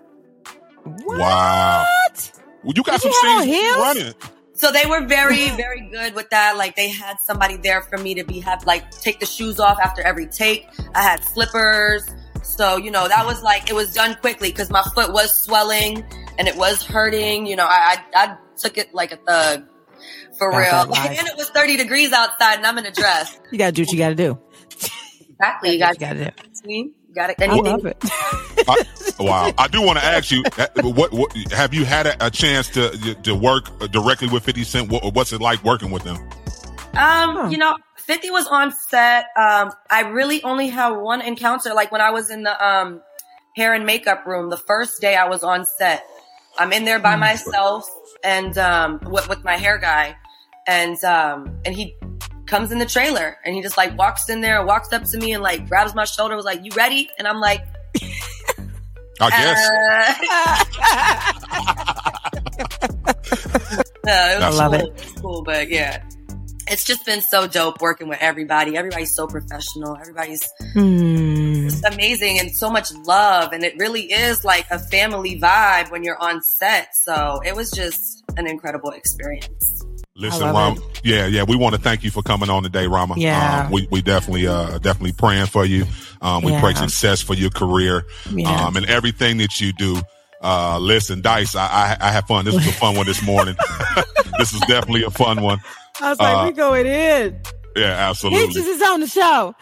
[0.84, 1.84] Wow.
[2.08, 2.32] What?
[2.62, 4.14] Well, you got Did some you scenes running.
[4.54, 6.56] So they were very, very good with that.
[6.56, 9.78] Like they had somebody there for me to be have like take the shoes off
[9.82, 10.66] after every take.
[10.94, 12.08] I had slippers.
[12.42, 16.04] So, you know, that was like it was done quickly because my foot was swelling
[16.38, 17.46] and it was hurting.
[17.46, 19.64] You know, I I, I took it like a thug.
[20.38, 20.96] For Got real.
[20.96, 23.38] and it was 30 degrees outside and I'm in a dress.
[23.52, 24.38] You gotta do what you gotta do.
[25.30, 25.70] Exactly.
[25.70, 26.70] You You got gotta do.
[26.70, 27.36] you got it.
[27.40, 27.96] I love it.
[28.68, 28.84] I,
[29.18, 29.52] wow.
[29.58, 32.68] I do want to ask you, uh, what, what have you had a, a chance
[32.70, 34.90] to to work directly with 50 Cent?
[34.90, 36.16] What, what's it like working with them?
[36.16, 37.48] Um, Huh.
[37.50, 39.26] you know, 50 was on set.
[39.36, 41.74] Um, I really only had one encounter.
[41.74, 43.00] Like when I was in the um
[43.56, 46.04] hair and makeup room, the first day I was on set.
[46.58, 47.84] I'm in there by myself
[48.22, 50.16] and um with, with my hair guy.
[50.66, 51.96] And um and he
[52.46, 55.32] comes in the trailer and he just like walks in there, walks up to me
[55.32, 57.10] and like grabs my shoulder, was like, You ready?
[57.18, 57.64] And I'm like,
[59.20, 59.70] I guess.
[63.74, 64.80] uh, no, it was I love cool.
[64.80, 64.94] it.
[64.94, 66.02] Was cool, but yeah.
[66.66, 68.74] It's just been so dope working with everybody.
[68.74, 69.98] Everybody's so professional.
[70.00, 73.52] Everybody's it's amazing and so much love.
[73.52, 76.88] And it really is like a family vibe when you're on set.
[77.04, 79.83] So it was just an incredible experience.
[80.16, 80.80] Listen, Rama.
[81.02, 81.42] Yeah, yeah.
[81.42, 83.14] We want to thank you for coming on today, Rama.
[83.16, 83.64] Yeah.
[83.64, 85.86] Um, we, we definitely, uh, definitely praying for you.
[86.22, 86.60] Um, we Yeah.
[86.60, 88.04] pray success for your career.
[88.30, 88.66] Yeah.
[88.66, 90.00] Um, and everything that you do.
[90.40, 92.44] Uh, listen, Dice, I, I, I had fun.
[92.44, 93.56] This was a fun one this morning.
[94.38, 95.58] this was definitely a fun one.
[96.00, 97.40] I was like, Uh, we going in.
[97.74, 98.46] Yeah, absolutely.
[98.48, 99.54] Peaches is on the show.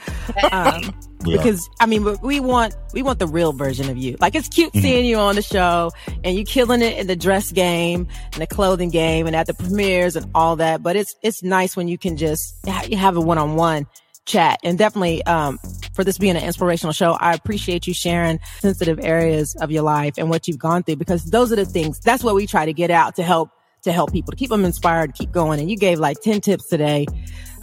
[0.50, 0.92] Um,
[1.24, 1.37] Yeah.
[1.37, 4.16] because I mean, we- we want we want the real version of you.
[4.20, 4.80] Like it's cute Mm-hmm.
[4.82, 5.90] seeing you on the show
[6.24, 9.54] and you killing it in the dress game and the clothing game and at the
[9.54, 10.82] premieres and all that.
[10.82, 12.54] But it's it's nice when you can just
[12.88, 13.87] you have a one on one
[14.24, 15.58] chat and definitely um
[15.94, 20.14] for this being an inspirational show i appreciate you sharing sensitive areas of your life
[20.16, 22.72] and what you've gone through because those are the things that's what we try to
[22.72, 23.50] get out to help
[23.82, 25.60] to help people to keep them inspired keep going.
[25.60, 27.06] And you gave like 10 tips today.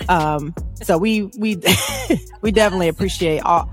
[0.07, 0.53] Um
[0.83, 1.61] so we we
[2.41, 3.69] we definitely appreciate all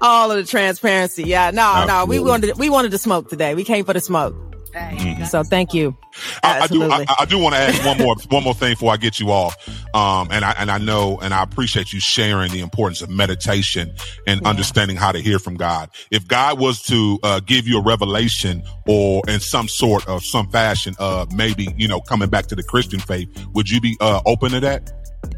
[0.00, 1.24] all of the transparency.
[1.24, 3.54] Yeah no no we wanted we wanted to smoke today.
[3.54, 5.96] We came for the smoke Hey, so thank you
[6.42, 6.82] I, I do.
[6.82, 9.30] I, I do want to add one more one more thing before I get you
[9.30, 9.56] off.
[9.94, 13.94] Um, and I and I know and I appreciate you sharing the importance of meditation
[14.26, 15.90] and understanding how to hear from God.
[16.10, 20.48] If God was to uh, give you a revelation or in some sort of some
[20.50, 24.20] fashion, uh, maybe you know coming back to the Christian faith, would you be uh,
[24.26, 24.92] open to that?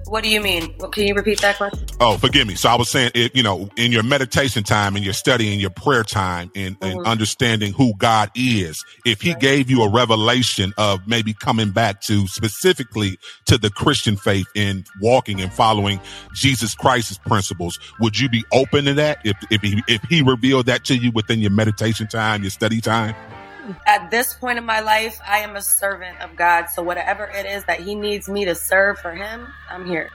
[0.07, 0.75] What do you mean?
[0.79, 1.87] Well, Can you repeat that question?
[2.01, 2.55] Oh, forgive me.
[2.55, 5.61] So I was saying, it, you know, in your meditation time, in your study, in
[5.61, 7.05] your prayer time, and, and Mhm.
[7.05, 12.27] understanding who God is, if He gave you a revelation of maybe coming back to
[12.27, 16.01] specifically to the Christian faith and walking and following
[16.33, 19.19] Jesus Christ's principles, would you be open to that?
[19.25, 22.81] If if He if He revealed that to you within your meditation time, your study
[22.81, 23.15] time?
[23.87, 26.67] At this point in my life, I am a servant of God.
[26.67, 30.11] So whatever it is that He needs me to serve for Him, I'm here.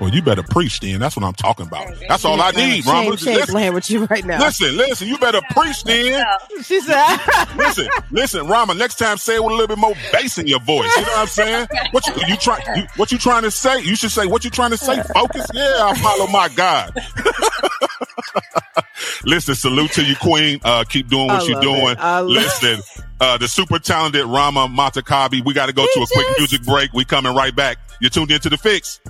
[0.00, 1.00] Well, you better preach then.
[1.00, 1.92] That's what I'm talking about.
[2.08, 3.16] That's all I need, shame, Rama.
[3.16, 5.08] shame playing with you right now listen, listen.
[5.08, 6.24] You better preach then.
[6.62, 7.16] she said
[7.56, 8.74] listen, listen, Rama.
[8.74, 10.94] Next time, say it with a little bit more bass in your voice.
[10.96, 11.68] You know what I'm saying?
[11.90, 12.60] What you, you try?
[12.76, 13.80] You, what you trying to say?
[13.82, 15.02] You should say what you trying to say.
[15.14, 15.46] Focus.
[15.52, 16.92] Yeah, I follow my God.
[19.24, 20.60] listen, salute to you, Queen.
[20.64, 21.88] Uh, keep doing what I you're love doing.
[21.88, 21.98] it.
[21.98, 22.80] I love- Listen,
[23.20, 25.44] uh, the super talented Rama Montakhabi.
[25.44, 26.92] We got to go to a quick music break.
[26.92, 27.78] We coming right back.
[28.00, 29.00] You're tuned into the Fix.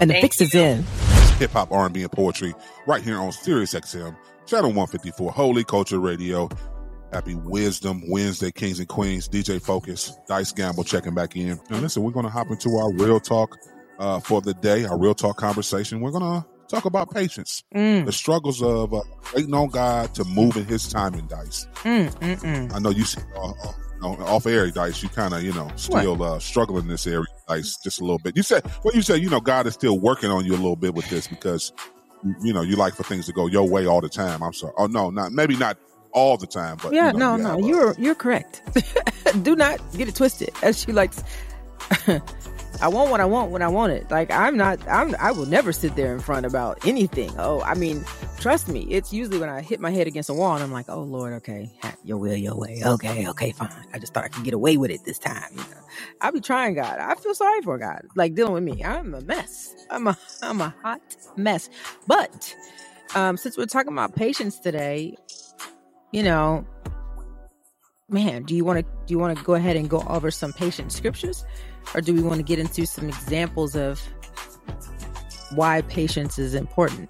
[0.00, 0.84] and the Thank fix is in
[1.38, 2.54] hip hop, R&B, and poetry
[2.86, 6.48] right here on Sirius XM, channel 154, Holy Culture Radio.
[7.12, 11.60] Happy Wisdom Wednesday, Kings and Queens, DJ Focus, Dice Gamble checking back in.
[11.70, 13.56] And listen, we're going to hop into our real talk
[14.00, 16.00] uh, for the day, our real talk conversation.
[16.00, 19.02] We're going to talk about patience, Mm, the struggles of uh,
[19.34, 21.66] waiting on God to move in His timing, Dice.
[21.82, 22.74] mm, mm, mm.
[22.74, 23.04] I know you,
[23.36, 23.52] uh,
[24.02, 27.24] uh, off air, Dice, you kind of, you know, still uh, struggling in this area,
[27.48, 28.36] Dice, just a little bit.
[28.36, 30.76] You said, well, you said, you know, God is still working on you a little
[30.76, 31.72] bit with this because,
[32.42, 34.42] you- know, you like for things to go your way all the time.
[34.42, 34.72] I'm sorry.
[34.78, 35.78] Oh, no, not maybe not
[36.12, 38.62] all the time, but yeah you know, no you no have you're you're correct
[39.42, 41.24] do not get it twisted as she likes
[42.80, 44.10] I want what I want when I want it.
[44.10, 47.32] Like I'm not I'm I will never sit there in front about anything.
[47.38, 48.04] Oh, I mean,
[48.38, 50.86] trust me, it's usually when I hit my head against a wall and I'm like,
[50.88, 51.70] "Oh Lord, okay,
[52.04, 52.82] your will, your way.
[52.84, 53.70] Okay, okay, fine.
[53.92, 55.80] I just thought I could get away with it this time." You know?
[56.20, 56.98] I be trying God.
[56.98, 58.02] I feel sorry for God.
[58.16, 58.84] Like dealing with me.
[58.84, 59.74] I'm a mess.
[59.90, 61.00] I'm a I'm a hot
[61.36, 61.70] mess.
[62.06, 62.54] But
[63.14, 65.16] um since we're talking about patience today,
[66.12, 66.66] you know,
[68.08, 70.52] man, do you want to do you want to go ahead and go over some
[70.52, 71.44] patient scriptures,
[71.94, 74.00] or do we want to get into some examples of
[75.54, 77.08] why patience is important?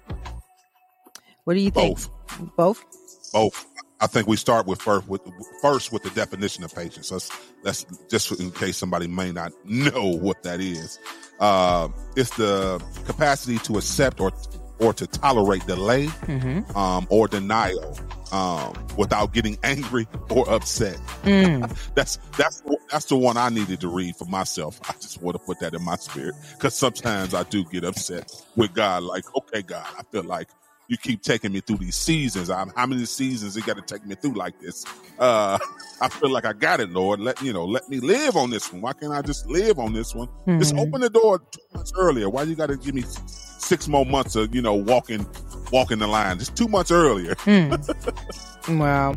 [1.45, 1.97] What do you think?
[1.97, 2.55] both.
[2.55, 3.31] Both.
[3.33, 3.65] Both.
[4.01, 5.21] I think we start with first with
[5.61, 7.11] first with the definition of patience.
[7.11, 7.31] Let's
[7.63, 10.99] let's just in case somebody may not know what that is.
[11.39, 14.31] Uh, it's the capacity to accept or
[14.79, 16.77] or to tolerate delay Mm-hmm.
[16.77, 17.97] um, or denial
[18.33, 20.97] um, without getting angry or upset.
[21.23, 21.71] Mm.
[21.95, 22.61] That's that's
[22.91, 24.79] that's the one I needed to read for myself.
[24.89, 28.31] I just want to put that in my spirit because sometimes I do get upset
[28.55, 29.03] with God.
[29.03, 30.47] Like, okay, God, I feel like
[30.87, 32.49] you keep taking me through these seasons.
[32.49, 34.85] I'm, how many seasons you got to take me through like this?
[35.17, 35.57] Uh,
[36.01, 37.19] I feel like I got it, Lord.
[37.19, 38.81] Let you know, let me live on this one.
[38.81, 40.27] Why can't I just live on this one?
[40.59, 40.87] Just Mhm.
[40.87, 42.29] open the door two months earlier.
[42.29, 45.25] Why you got to give me six more months of you know walking
[45.71, 46.37] walking the line?
[46.37, 47.33] Just two months earlier.
[47.35, 48.77] Mm.
[48.79, 49.15] Well,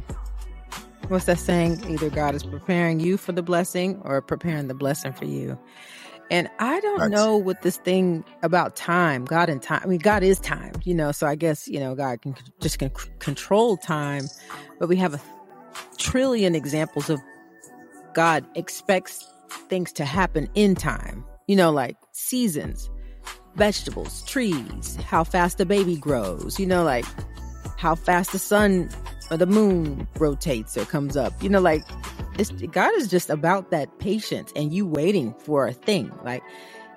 [1.09, 1.85] what's that saying?
[1.91, 5.59] Either God is preparing you for the blessing or preparing the blessing for you.
[6.31, 9.81] And I don't That's- know what this thing about time, God and time.
[9.83, 11.11] I mean, God is time, you know.
[11.11, 14.25] So I guess you know God can just can control time,
[14.79, 15.21] but we have a
[15.97, 17.19] trillion examples of
[18.15, 19.27] God expects
[19.71, 21.25] things to happen in time.
[21.47, 22.91] You know, like seasons,
[23.57, 26.61] vegetables, trees, how fast a baby grows.
[26.61, 27.07] You know, like
[27.79, 28.91] how fast the sun
[29.31, 31.33] or the moon rotates or comes up.
[31.43, 31.85] You know, like
[32.73, 36.13] God is just about that patience and you waiting for a thing.
[36.25, 36.43] Like,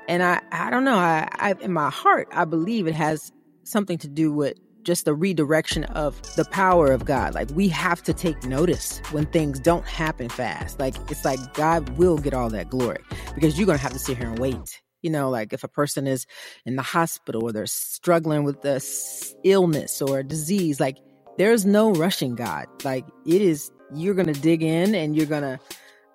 [0.07, 0.97] and I, I don't know.
[0.97, 3.31] I, I, in my heart, I believe it has
[3.63, 7.33] something to do with just the redirection of the power of God.
[7.35, 10.79] Like we have to take notice when things don't happen fast.
[10.79, 12.99] Like it's like God will get all that glory
[13.35, 14.81] because you're going to have to sit here and wait.
[15.01, 16.27] You know, like if a person is
[16.65, 20.97] in the hospital or they're struggling with this illness or a disease, like
[21.37, 22.67] there's no rushing God.
[22.83, 25.59] Like it is, you're going to dig in and you're going to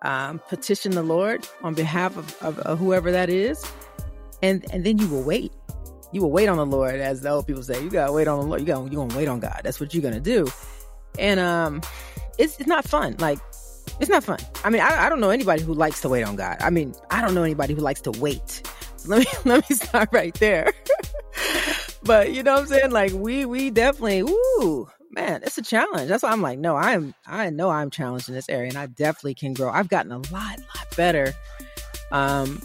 [0.03, 3.65] um, petition the Lord on behalf of, of, of whoever that is.
[4.43, 5.53] And, and then you will wait
[6.13, 7.83] you will wait on the Lord, as the old people say.
[7.83, 8.61] You gotta wait on the Lord.
[8.61, 9.61] You got you gonna wait on God.
[9.63, 10.47] That's what you're gonna do.
[11.19, 11.83] And um,
[12.39, 13.17] it's it's not fun.
[13.19, 13.39] Like
[14.01, 14.39] it's not fun.
[14.65, 16.57] I mean, I, I don't know anybody who likes to wait on God.
[16.61, 18.63] I mean, I don't know anybody who likes to wait.
[18.97, 20.73] So let me let me start right there.
[22.03, 22.91] but you know what I'm saying?
[22.93, 26.09] Like we we definitely ooh man, it's a challenge.
[26.09, 28.87] That's why I'm like, no, I'm I know I'm challenged in this area, and I
[28.87, 29.71] definitely can grow.
[29.71, 31.35] I've gotten a lot lot better.
[32.13, 32.63] Um,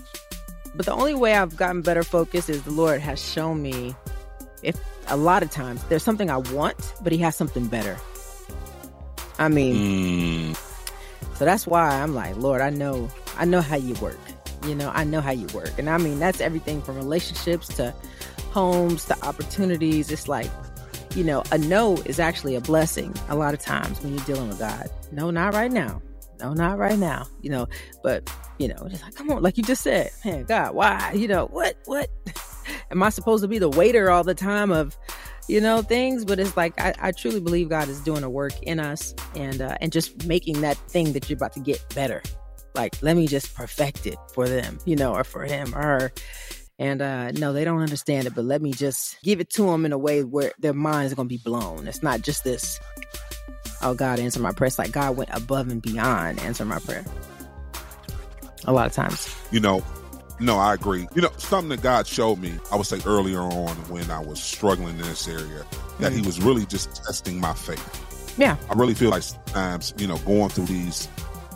[0.76, 3.96] but the only way I've gotten better focus is the Lord has shown me
[4.62, 7.98] if a lot of times there's something I want, but he has something better.
[9.40, 10.56] I mean, mm.
[11.36, 14.20] so that's why I'm like, Lord, I know, I know how you work.
[14.66, 15.72] You know, I know how you work.
[15.80, 17.92] And I mean, that's everything from relationships to
[18.52, 20.12] homes to opportunities.
[20.12, 20.52] It's like,
[21.15, 24.47] you know, a no is actually a blessing a lot of times when you're dealing
[24.47, 24.89] with God.
[25.12, 26.02] No, not right now.
[26.39, 27.28] No, not right now.
[27.41, 27.67] You know,
[28.04, 31.13] but you know, just like, come on, like you just said, man, God, why?
[31.13, 32.10] You know, what, what?
[32.91, 34.97] Am I supposed to be the waiter all the time of,
[35.47, 36.26] you know, things?
[36.26, 39.62] But it's like I, I truly believe God is doing a work in us and
[39.62, 42.21] uh, and just making that thing that you're about to get better.
[42.74, 46.12] Like, let me just perfect it for them, you know, or for him or her.
[46.82, 49.86] And uh, no, they don't understand it, but let me just give it to them
[49.86, 51.88] in a way where their minds are going to be blown.
[51.88, 52.80] It's not just this,
[53.84, 54.65] oh, God, answer my prayer.
[54.65, 57.06] It's like God went above and beyond answer my prayer
[58.65, 59.32] a lot of times.
[59.52, 59.84] You know,
[60.39, 61.08] no, I agree.
[61.13, 64.41] You know, something that God showed me, I would say earlier on when I was
[64.41, 65.63] struggling in this area,
[66.00, 68.34] that mm He was really just testing my faith.
[68.39, 68.58] Yeah.
[68.72, 71.08] I really feel like sometimes, you know, going through these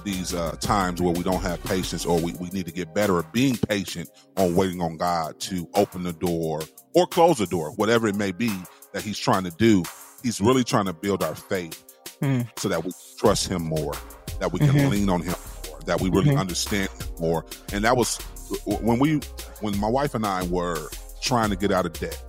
[0.06, 3.20] these uh, times where we don't have patience or we, we need to get better
[3.20, 6.62] at being patient on waiting on God to open the door
[6.94, 8.52] or close the door, whatever it may be
[8.94, 9.84] that He's trying to do.
[10.24, 11.84] He's really trying to build our faith
[12.22, 12.48] mm.
[12.58, 13.94] so that we trust Him more,
[14.40, 14.90] that we can mm-hmm.
[14.90, 15.36] lean on Him
[15.68, 16.40] more, that we really mm-hmm.
[16.40, 16.90] understand
[17.20, 17.46] more.
[17.74, 18.18] And that was
[18.66, 19.20] when we,
[19.60, 20.90] when my wife and I were
[21.22, 22.22] trying to get out of debt.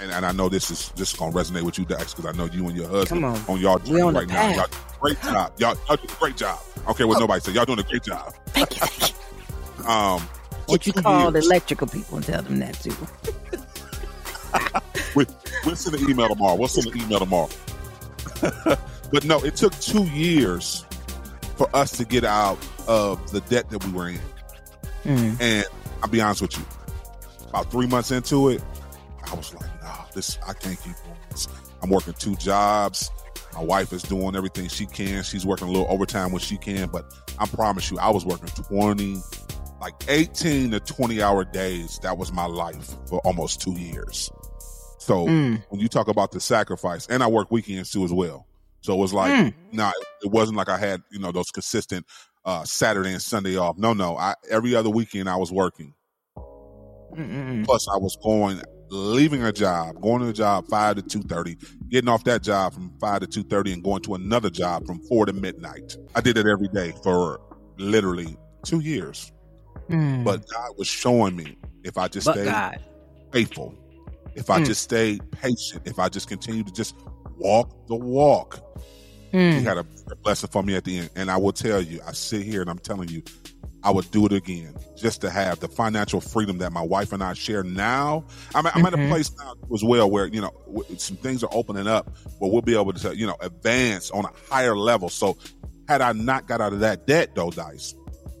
[0.00, 2.46] And, and I know this is just gonna resonate with you, Dax, because I know
[2.46, 3.38] you and your husband on.
[3.46, 3.60] on.
[3.60, 4.54] y'all journey on right now.
[4.54, 4.66] Y'all
[4.98, 5.52] great job.
[5.58, 6.58] Y'all, y'all doing a great job.
[6.88, 7.20] Okay, what oh.
[7.20, 7.54] nobody said.
[7.54, 8.34] Y'all doing a great job.
[8.48, 8.86] Thank you.
[8.86, 9.14] Thank
[9.78, 9.84] you.
[9.86, 10.20] um,
[10.66, 12.94] what you call the electrical people and tell them that too.
[15.14, 15.26] we,
[15.64, 16.54] we'll send an email tomorrow.
[16.54, 17.48] We'll send an email tomorrow.
[18.42, 20.84] but no, it took two years
[21.56, 24.20] for us to get out of the debt that we were in.
[25.04, 25.40] Mm.
[25.40, 25.66] And
[26.02, 26.64] I'll be honest with you,
[27.48, 28.62] about three months into it,
[29.30, 31.48] I was like, no, this I can't keep doing this.
[31.82, 33.10] I'm working two jobs.
[33.60, 35.22] My wife is doing everything she can.
[35.22, 38.48] She's working a little overtime when she can, but I promise you, I was working
[38.48, 39.16] 20,
[39.82, 41.98] like 18 to 20 hour days.
[42.02, 44.30] That was my life for almost two years.
[44.96, 45.62] So mm.
[45.68, 48.46] when you talk about the sacrifice, and I work weekends too as well.
[48.80, 49.54] So it was like, mm.
[49.72, 49.92] no, nah,
[50.22, 52.06] it wasn't like I had, you know, those consistent
[52.46, 53.76] uh, Saturday and Sunday off.
[53.76, 54.16] No, no.
[54.16, 55.92] I, every other weekend I was working.
[57.14, 57.66] Mm-mm.
[57.66, 61.56] Plus, I was going, leaving a job, going to a job five to two thirty,
[61.88, 65.00] getting off that job from five to two thirty, and going to another job from
[65.04, 65.96] four to midnight.
[66.14, 67.40] I did it every day for
[67.78, 69.32] literally two years.
[69.88, 70.24] Mm.
[70.24, 72.78] But God was showing me if I just but stayed God.
[73.32, 73.74] faithful,
[74.34, 74.66] if I mm.
[74.66, 76.94] just stayed patient, if I just continued to just
[77.38, 78.60] walk the walk,
[79.32, 79.58] Mm.
[79.58, 81.10] He had a, a blessing for me at the end.
[81.16, 83.22] And I will tell you, I sit here and I'm telling you,
[83.82, 87.22] I would do it again just to have the financial freedom that my wife and
[87.22, 88.24] I share now.
[88.54, 88.86] I'm, I'm mm-hmm.
[88.86, 89.10] at a mm-hmm.
[89.10, 92.76] place now as well where, you know, some things are opening up where we'll be
[92.76, 95.08] able to, you know, advance on a higher level.
[95.08, 95.38] So
[95.88, 97.94] had I not got out of that debt though, Dice,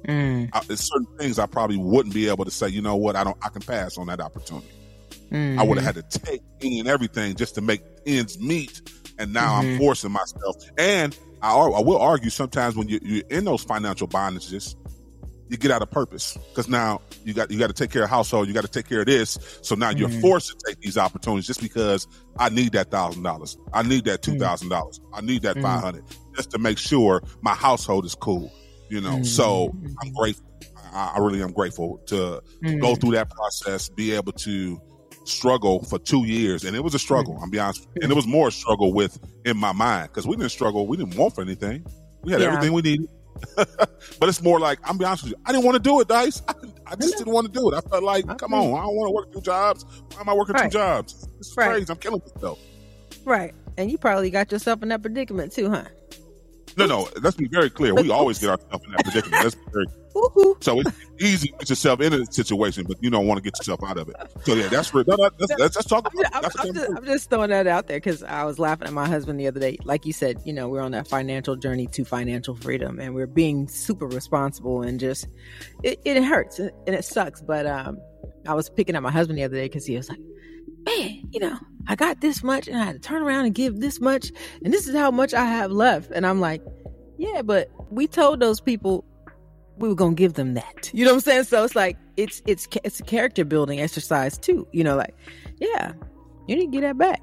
[0.06, 0.50] mm.
[0.52, 3.24] I, there's certain things I probably wouldn't be able to say, you know what, I
[3.24, 4.68] don't, I can pass on that opportunity.
[5.30, 5.58] Mm-hmm.
[5.58, 8.82] I would have had to take any and everything just to make ends meet
[9.20, 9.74] and now mm-hmm.
[9.74, 10.56] I'm forcing myself.
[10.76, 14.74] And I, I, will argue sometimes when you, you're in those financial bondages,
[15.50, 18.08] you get out of purpose because now you got you got to take care of
[18.08, 19.36] household, you got to take care of this.
[19.62, 19.98] So now mm-hmm.
[19.98, 22.06] you're forced to take these opportunities just because
[22.38, 25.64] I need that thousand dollars, I need that two thousand dollars, I need that mm-hmm.
[25.64, 26.04] five hundred
[26.36, 28.52] just to make sure my household is cool.
[28.88, 29.92] You know, so mm-hmm.
[30.02, 30.46] I'm grateful.
[30.92, 32.94] I, I really am grateful to go mm-hmm.
[32.94, 34.80] through that process, be able to
[35.24, 37.38] struggle for two years, and it was a struggle.
[37.42, 40.36] I'm be honest, and it was more a struggle with in my mind because we
[40.36, 40.86] didn't struggle.
[40.86, 41.84] We didn't want for anything.
[42.22, 42.48] We had Yeah.
[42.48, 43.08] everything we needed.
[43.56, 45.38] but it's more like I'm be honest with you.
[45.46, 46.42] I didn't want to do it, Dice.
[46.48, 46.54] I,
[46.86, 47.74] I just didn't want to do it.
[47.76, 49.84] I felt like, come on, I don't want to work two jobs.
[50.14, 50.70] Why am I working Right.
[50.70, 51.28] two jobs?
[51.38, 51.70] It's Right.
[51.70, 51.86] crazy.
[51.90, 52.58] I'm killing myself.
[53.24, 53.54] Right.
[53.76, 55.84] And you probably got yourself in that predicament too, huh?
[56.76, 57.08] No, no.
[57.20, 57.94] Let's be very clear.
[57.94, 59.42] We always get ourselves in that predicament.
[59.42, 60.56] Let's be very Woo-hoo.
[60.60, 63.56] So it's easy to get yourself in a situation, but you don't want to get
[63.58, 64.16] yourself out of it.
[64.44, 66.34] So yeah, that's for no, no, let's, let's, let's talk about.
[66.34, 68.92] I'm, That's I'm just, I'm just throwing that out there because I was laughing at
[68.92, 69.78] my husband the other day.
[69.84, 73.26] Like you said, you know, we're on that financial journey to financial freedom, and we're
[73.26, 75.28] being super responsible, and just
[75.82, 77.40] it, it hurts and it sucks.
[77.40, 77.98] But um,
[78.46, 80.20] I was picking up my husband the other day because he was like,
[80.86, 81.56] "Man, you know,
[81.86, 84.32] I got this much, and I had to turn around and give this much,
[84.64, 86.62] and this is how much I have left." And I'm like,
[87.16, 89.04] "Yeah, but we told those people."
[89.80, 91.44] We were gonna give them that, you know what I'm saying.
[91.44, 94.94] So it's like it's it's it's a character building exercise too, you know.
[94.94, 95.14] Like,
[95.58, 95.92] yeah,
[96.46, 97.20] you need to get that back.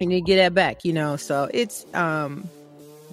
[0.00, 1.16] You need to get that back, you know.
[1.16, 2.50] So it's um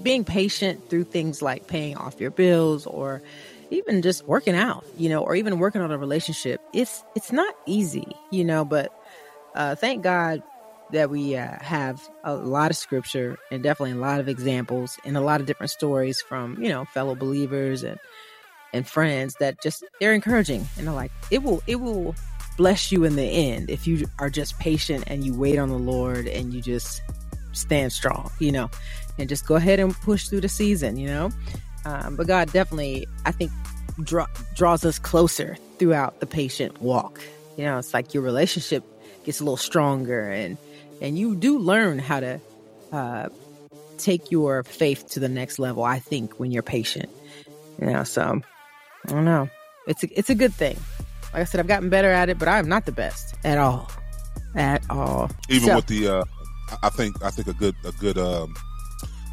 [0.02, 3.22] being patient through things like paying off your bills or
[3.70, 6.62] even just working out, you know, or even working on a relationship.
[6.74, 8.94] It's it's not easy, you know, but
[9.56, 10.42] uh thank God
[10.92, 15.18] that we uh, have a lot of scripture and definitely a lot of examples and
[15.18, 18.00] a lot of different stories from, you know, fellow believers and
[18.74, 22.16] and friends that just they're encouraging and they're like it will it will
[22.58, 25.78] bless you in the end if you are just patient and you wait on the
[25.78, 27.02] Lord and you just
[27.54, 28.70] stand strong, you know,
[29.18, 31.32] and just go ahead and push through the season, you know.
[31.86, 33.52] Um, but God definitely, I think,
[34.04, 37.22] draw, draws us closer throughout the patient walk.
[37.58, 38.84] You know, it's like your relationship
[39.24, 40.58] gets a little stronger, and
[41.02, 42.40] and you do learn how to
[42.92, 43.30] uh,
[43.98, 45.84] take your faith to the next level.
[45.84, 47.10] I think when you're patient,
[47.80, 48.04] you know.
[48.04, 48.42] So
[49.08, 49.50] I don't know.
[49.88, 50.78] It's a, it's a good thing.
[51.34, 53.90] Like I said, I've gotten better at it, but I'm not the best at all,
[54.56, 55.30] at all.
[55.50, 56.24] even So- with the uh
[56.72, 58.56] I- I think I think a good a good um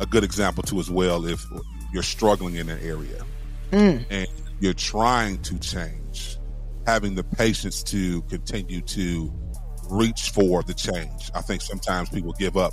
[0.00, 1.44] a good example too as well if
[1.92, 3.24] you're struggling in an area
[3.72, 4.04] Mm.
[4.10, 4.28] and
[4.60, 6.38] you're trying to change
[6.86, 9.32] having the patience to continue to
[9.90, 12.72] reach for the change i think sometimes people give up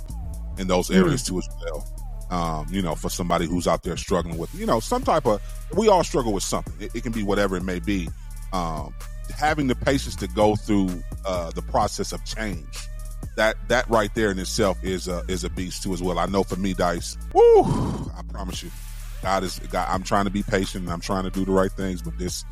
[0.58, 2.01] in those areas too as well
[2.32, 5.40] um, you know for somebody who's out there struggling with you know some type of
[5.76, 8.08] we all struggle with something it, it can be whatever it may be
[8.52, 8.92] um,
[9.36, 10.88] having the patience to go through
[11.24, 12.88] uh, the process of change
[13.36, 16.18] that that right there in itself is a is a beast too as well.
[16.18, 17.16] I know for me, Dice.
[17.32, 17.62] Woo!
[17.62, 18.70] I promise you,
[19.22, 19.88] God is God.
[19.88, 22.44] I'm trying to be patient and I'm trying to do the right things, but this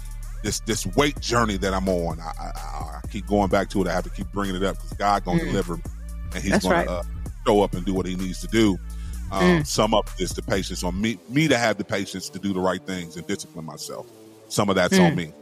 [0.43, 3.89] this this weight journey that I'm on, I, I, I keep going back to it.
[3.89, 5.49] I have to keep bringing it up because God gonna Mm.
[5.49, 6.89] deliver, and He's That's gonna right.
[6.89, 7.03] uh,
[7.47, 8.78] show up and do what He needs to do.
[9.33, 9.66] Um, Mm.
[9.66, 12.53] Some of it is the patience on me, me to have the patience to do
[12.53, 14.07] the right things and discipline myself.
[14.49, 15.16] Some of that's on Mm.
[15.16, 15.33] me.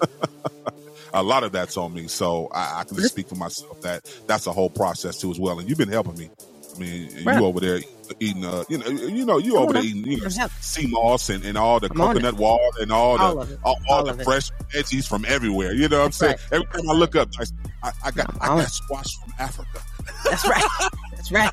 [1.14, 2.08] a lot of that's on me.
[2.08, 5.38] So I, I can just speak for myself that that's a whole process too as
[5.38, 5.58] well.
[5.58, 6.30] And you've been helping me.
[6.74, 7.36] I mean, Right.
[7.38, 7.80] you over there
[8.18, 10.28] eating, uh, you know, you know, you Come over on, there eating, you know,
[10.60, 13.76] sea moss and, and all the I'm coconut water and all the All all, all
[13.98, 14.24] All the of it.
[14.24, 15.72] fresh veggies from everywhere.
[15.72, 16.36] You know what I'm saying?
[16.50, 16.52] right.
[16.52, 17.44] Every time I look up, I,
[17.88, 19.80] I, I got I got squash from Africa.
[20.24, 20.64] That's right.
[21.12, 21.52] That's right.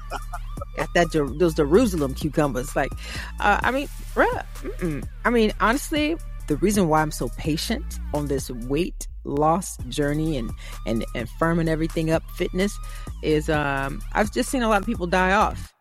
[0.81, 2.75] Got that those Jerusalem cucumbers.
[2.75, 2.91] Like,
[3.39, 5.07] uh, I mean, bruh, mm-mm.
[5.23, 6.17] I mean, honestly,
[6.47, 10.49] the reason why I'm so patient on this weight loss journey and
[10.87, 12.75] and and firming everything up, fitness,
[13.21, 15.71] is um I've just seen a lot of people die off.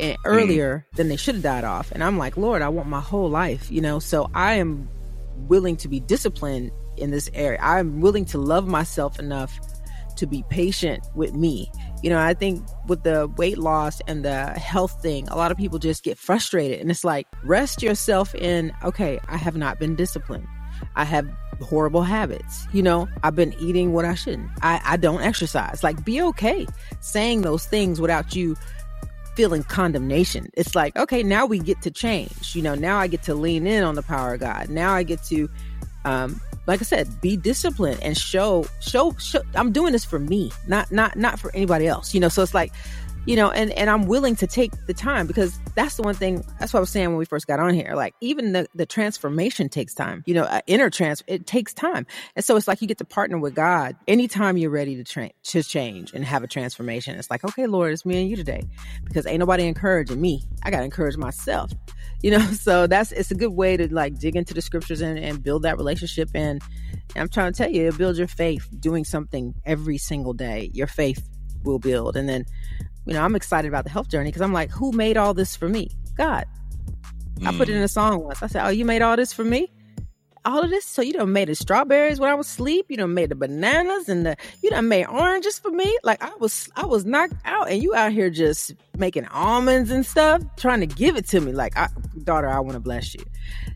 [0.00, 1.90] And earlier than they should have died off.
[1.90, 3.98] And I'm like, Lord, I want my whole life, you know?
[3.98, 4.88] So I am
[5.48, 7.58] willing to be disciplined in this area.
[7.60, 9.58] I'm willing to love myself enough
[10.18, 11.70] to be patient with me.
[12.02, 15.58] You know, I think with the weight loss and the health thing, a lot of
[15.58, 16.80] people just get frustrated.
[16.80, 20.46] And it's like, rest yourself in, okay, I have not been disciplined.
[20.94, 21.28] I have
[21.60, 22.66] horrible habits.
[22.72, 24.50] You know, I've been eating what I shouldn't.
[24.62, 25.82] I, I don't exercise.
[25.82, 26.66] Like, be okay
[27.00, 28.56] saying those things without you
[29.34, 30.50] feeling condemnation.
[30.54, 32.56] It's like, okay, now we get to change.
[32.56, 34.68] You know, now I get to lean in on the power of God.
[34.68, 35.48] Now I get to
[36.04, 40.52] um like I said, be disciplined and show show show I'm doing this for me,
[40.68, 42.12] not not not for anybody else.
[42.12, 42.72] You know, so it's like
[43.24, 46.44] you know, and and I'm willing to take the time because that's the one thing.
[46.60, 47.94] That's what I was saying when we first got on here.
[47.94, 50.22] Like even the the transformation takes time.
[50.26, 52.06] You know, uh, inner trans it takes time,
[52.36, 55.30] and so it's like you get to partner with God anytime you're ready to tra-
[55.44, 57.18] to change and have a transformation.
[57.18, 58.62] It's like, okay, Lord, it's me and you today,
[59.04, 60.42] because ain't nobody encouraging me.
[60.62, 61.72] I got to encourage myself.
[62.22, 65.18] You know, so that's it's a good way to like dig into the scriptures and,
[65.18, 66.30] and build that relationship.
[66.34, 66.62] And,
[67.14, 68.68] and I'm trying to tell you, it builds your faith.
[68.80, 71.28] Doing something every single day, your faith
[71.64, 72.44] will build, and then
[73.06, 75.56] you know, I'm excited about the health journey because I'm like, who made all this
[75.56, 75.90] for me?
[76.14, 76.44] God.
[77.46, 77.84] I put it in mm.
[77.84, 78.42] a song once.
[78.42, 79.70] I said, Oh, you made all this for me?
[80.48, 80.84] all of this.
[80.86, 82.86] So you done made the strawberries when I was asleep.
[82.88, 85.96] You done made the bananas and the you done made oranges for me.
[86.02, 90.04] Like I was I was knocked out, and you out here just making almonds and
[90.04, 91.52] stuff, trying to give it to me.
[91.52, 91.88] Like, I,
[92.28, 93.24] daughter, I want to bless you.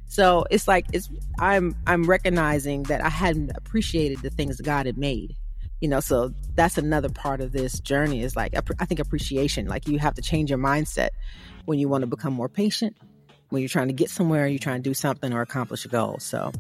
[0.07, 4.99] So it's like it's I'm I'm recognizing that I hadn't appreciated the things God had
[4.99, 5.37] made.
[5.81, 9.67] You know, so that's another part of this journey is like I think appreciation.
[9.67, 11.09] Like you have to change your mindset
[11.65, 12.97] when you want to become more patient
[13.53, 16.17] when you're trying to get somewhere, you're trying to do something or accomplish a goal.
[16.21, 16.51] So,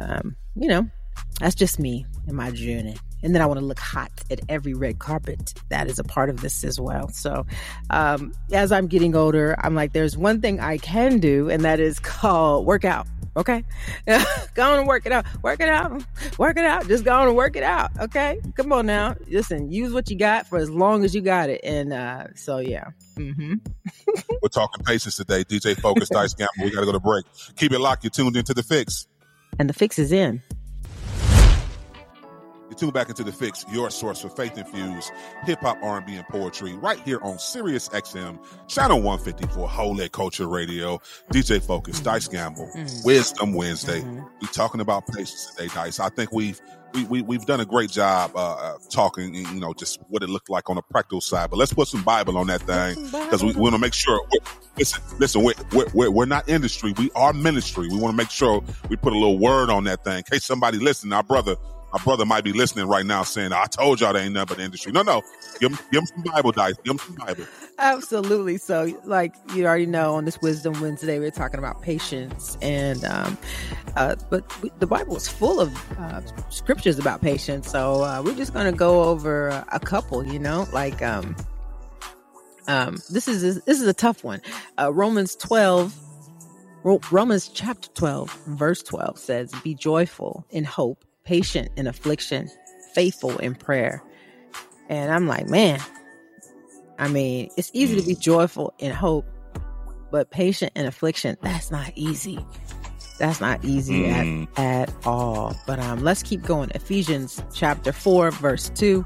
[0.00, 0.90] um, you know,
[1.38, 2.96] that's just me and my journey.
[3.22, 5.54] And then I want to look hot at every red carpet.
[5.70, 7.08] That is a part of this as well.
[7.08, 7.46] So,
[7.90, 11.80] um, as I'm getting older, I'm like, there's one thing I can do, and that
[11.80, 13.06] is called workout.
[13.38, 13.62] Okay.
[14.54, 15.24] go on and work it out.
[15.44, 16.04] Work it out.
[16.38, 16.88] Work it out.
[16.88, 17.90] Just go on and work it out.
[18.00, 18.40] Okay.
[18.56, 19.14] Come on now.
[19.28, 21.60] Listen, use what you got for as long as you got it.
[21.62, 22.90] And uh, so, yeah.
[23.16, 23.54] Mm-hmm.
[24.42, 25.44] We're talking patience today.
[25.44, 26.64] DJ Focus, Dice Gamble.
[26.64, 27.26] We got to go to break.
[27.56, 28.02] Keep it locked.
[28.02, 29.06] You're tuned into the fix.
[29.58, 30.42] And the fix is in.
[32.68, 35.10] You tune back into the fix, your source for faith-infused
[35.44, 41.00] hip hop, R&B, and poetry, right here on Sirius XM, channel 154, Holy Culture Radio.
[41.32, 42.00] DJ Focus.
[42.00, 43.06] Dice Gamble, mm-hmm.
[43.06, 44.00] Wisdom Wednesday.
[44.00, 44.22] Mm-hmm.
[44.40, 45.98] We talking about patience today, Dice.
[45.98, 46.60] I think we've
[46.94, 50.28] we, we we've done a great job uh, uh, talking, you know, just what it
[50.28, 51.50] looked like on the practical side.
[51.50, 54.20] But let's put some Bible on that thing because we, we want to make sure.
[54.76, 56.94] Listen, listen, we're, we're, we're not industry.
[56.98, 57.88] We are ministry.
[57.88, 60.44] We want to make sure we put a little word on that thing in case
[60.44, 61.56] somebody listen, Our brother
[61.92, 64.62] my brother might be listening right now saying, I told y'all there ain't nothing but
[64.62, 64.92] industry.
[64.92, 65.22] No, no.
[65.60, 66.74] Give him, give some Bible dice.
[66.84, 67.44] Give him some Bible.
[67.78, 68.58] Absolutely.
[68.58, 72.58] So, like you already know, on this Wisdom Wednesday, we're talking about patience.
[72.60, 73.38] And, um,
[73.96, 76.20] uh, but we, the Bible is full of uh,
[76.50, 77.70] scriptures about patience.
[77.70, 81.36] So, uh, we're just going to go over a couple, you know, like, um,
[82.66, 84.42] um, this is this is a tough one.
[84.78, 85.96] Uh, Romans twelve,
[86.84, 92.50] Romans chapter twelve, verse twelve says, "Be joyful in hope, patient in affliction,
[92.94, 94.02] faithful in prayer.
[94.88, 95.78] And I'm like, man,
[96.98, 99.26] I mean, it's easy to be joyful in hope,
[100.10, 102.42] but patient in affliction, that's not easy.
[103.18, 104.48] That's not easy mm.
[104.56, 105.54] at, at all.
[105.66, 106.70] But um, let's keep going.
[106.74, 109.04] Ephesians chapter 4, verse 2.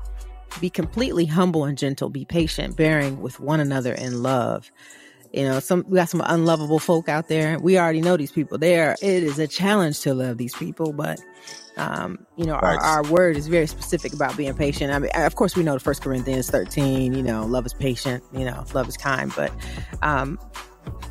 [0.60, 4.70] Be completely humble and gentle, be patient, bearing with one another in love.
[5.32, 7.58] You know, some we got some unlovable folk out there.
[7.58, 8.58] We already know these people.
[8.58, 11.20] There, it is a challenge to love these people, but
[11.78, 14.92] um, you know, our, our, word is very specific about being patient.
[14.92, 17.14] I mean, of course, we know the First Corinthians thirteen.
[17.14, 18.22] You know, love is patient.
[18.32, 19.32] You know, love is kind.
[19.34, 19.50] But,
[20.02, 20.38] um,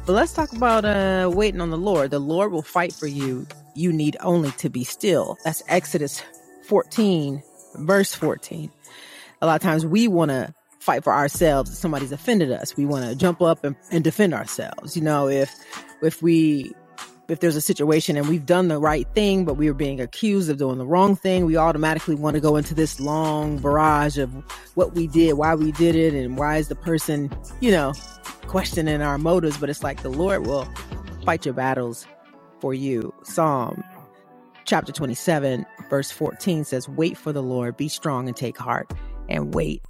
[0.05, 2.11] but let's talk about uh, waiting on the Lord.
[2.11, 3.47] The Lord will fight for you.
[3.76, 5.36] You need only to be still.
[5.43, 6.22] That's Exodus
[6.67, 7.41] fourteen,
[7.78, 8.72] verse fourteen.
[9.41, 12.75] A lot of times we want to fight for ourselves if somebody's offended us.
[12.75, 14.95] We want to jump up and, and defend ourselves.
[14.95, 15.55] You know, if
[16.01, 16.73] if we
[17.27, 20.49] if there's a situation and we've done the right thing, but we are being accused
[20.49, 24.34] of doing the wrong thing, we automatically want to go into this long barrage of
[24.75, 27.93] what we did, why we did it, and why is the person, you know,
[28.47, 29.57] questioning our motives.
[29.57, 30.67] But it's like the Lord will
[31.23, 32.05] fight your battles
[32.59, 33.13] for you.
[33.23, 33.84] Psalm
[34.65, 38.91] chapter 27, verse 14 says, Wait for the Lord, be strong and take heart,
[39.29, 39.82] and wait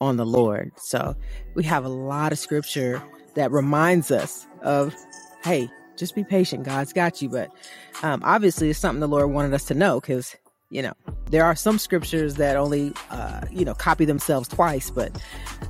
[0.00, 0.72] on the Lord.
[0.76, 1.16] So
[1.54, 3.02] we have a lot of scripture
[3.34, 4.94] that reminds us of,
[5.42, 6.64] hey, just be patient.
[6.64, 7.28] God's got you.
[7.28, 7.50] But
[8.02, 10.36] um, obviously, it's something the Lord wanted us to know because,
[10.70, 10.92] you know,
[11.30, 14.90] there are some scriptures that only, uh, you know, copy themselves twice.
[14.90, 15.18] But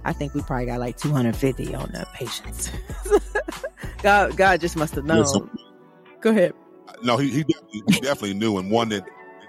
[0.04, 2.70] I think we probably got like 250 on the patience.
[4.02, 5.50] God, God just must have known.
[6.20, 6.52] Go ahead.
[7.02, 8.58] No, he, he, definitely, he definitely knew.
[8.58, 9.04] And one that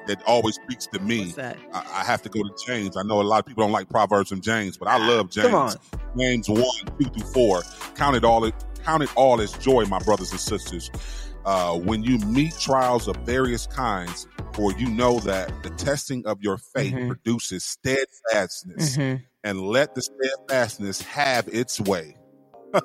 [0.08, 1.34] that always speaks to me.
[1.38, 2.98] I, I, have to go to James.
[2.98, 5.78] I know a lot of people don't like Proverbs and James, but I love James.
[6.18, 6.64] James one,
[7.00, 7.62] two through four.
[7.96, 8.50] Count it all
[8.84, 10.90] count it all as joy, my brothers and sisters,
[11.46, 16.42] uh, when you meet trials of various kinds, for you know that the testing of
[16.42, 17.08] your faith mm-hmm.
[17.08, 19.24] produces steadfastness, mm-hmm.
[19.44, 22.16] and let the steadfastness have its way.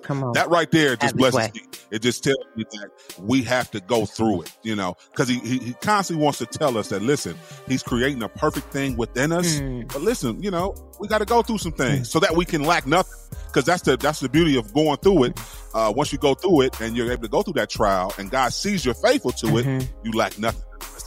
[0.02, 0.32] Come on.
[0.32, 1.62] that right there just blesses me.
[1.90, 5.38] It just tells me that we have to go through it, you know, because he,
[5.40, 7.36] he, he constantly wants to tell us that listen,
[7.68, 9.60] he's creating a perfect thing within us.
[9.60, 9.92] Mm.
[9.92, 12.10] But listen, you know, we got to go through some things mm.
[12.10, 13.18] so that we can lack nothing.
[13.46, 15.40] Because that's the that's the beauty of going through it.
[15.74, 18.30] Uh, once you go through it and you're able to go through that trial, and
[18.30, 19.68] God sees you're faithful to mm-hmm.
[19.68, 20.62] it, you lack nothing.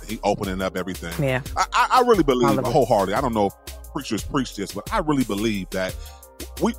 [0.07, 1.13] He opening up everything.
[1.23, 3.15] Yeah, I, I really believe wholeheartedly.
[3.15, 3.53] I don't know if
[3.91, 5.95] preachers preach this, but I really believe that
[6.61, 6.73] we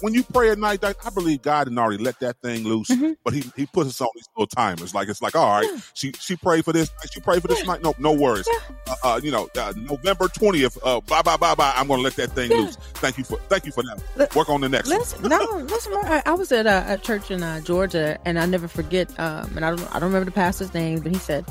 [0.00, 3.12] when you pray at night, I believe God had already let that thing loose, mm-hmm.
[3.24, 4.94] but he he puts us on these little timers.
[4.94, 5.80] Like it's like, all right, yeah.
[5.94, 7.66] she she prayed for this, night, she prayed for this yeah.
[7.66, 7.82] night.
[7.82, 8.48] No, no worries.
[8.50, 8.76] Yeah.
[8.88, 11.72] Uh, uh, you know, uh, November twentieth, uh, bye bye bye bye.
[11.76, 12.76] I'm going to let that thing loose.
[12.94, 14.34] Thank you for thank you for that.
[14.34, 14.88] Work on the next.
[14.88, 15.38] Listen, no,
[15.68, 15.92] listen.
[15.94, 19.08] I, I was at a, a church in uh, Georgia, and I never forget.
[19.18, 21.44] Um, and I don't I don't remember the pastor's name, but he said,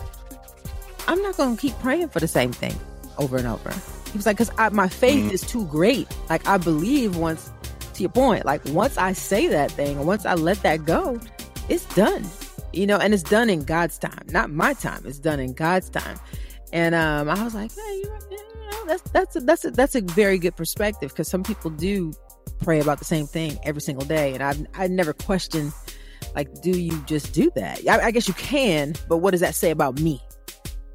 [1.08, 2.76] I'm not going to keep praying for the same thing
[3.18, 3.74] over and over.
[4.12, 5.34] He was like, because my faith mm-hmm.
[5.34, 6.08] is too great.
[6.30, 7.52] Like I believe once,
[7.94, 11.20] to your point, like once I say that thing, once I let that go,
[11.70, 12.26] it's done.
[12.74, 15.02] You know, and it's done in God's time, not my time.
[15.06, 16.20] It's done in God's time.
[16.72, 18.38] And um, I was like, hey, you
[18.72, 22.14] know, that's that's a, that's a, that's a very good perspective because some people do
[22.60, 25.74] pray about the same thing every single day, and I I never question
[26.36, 27.88] like, do you just do that?
[27.88, 30.22] I, I guess you can, but what does that say about me?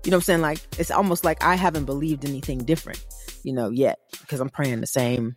[0.04, 0.40] You know what I'm saying?
[0.42, 3.04] Like, it's almost like I haven't believed anything different,
[3.42, 5.36] you know, yet because I'm praying the same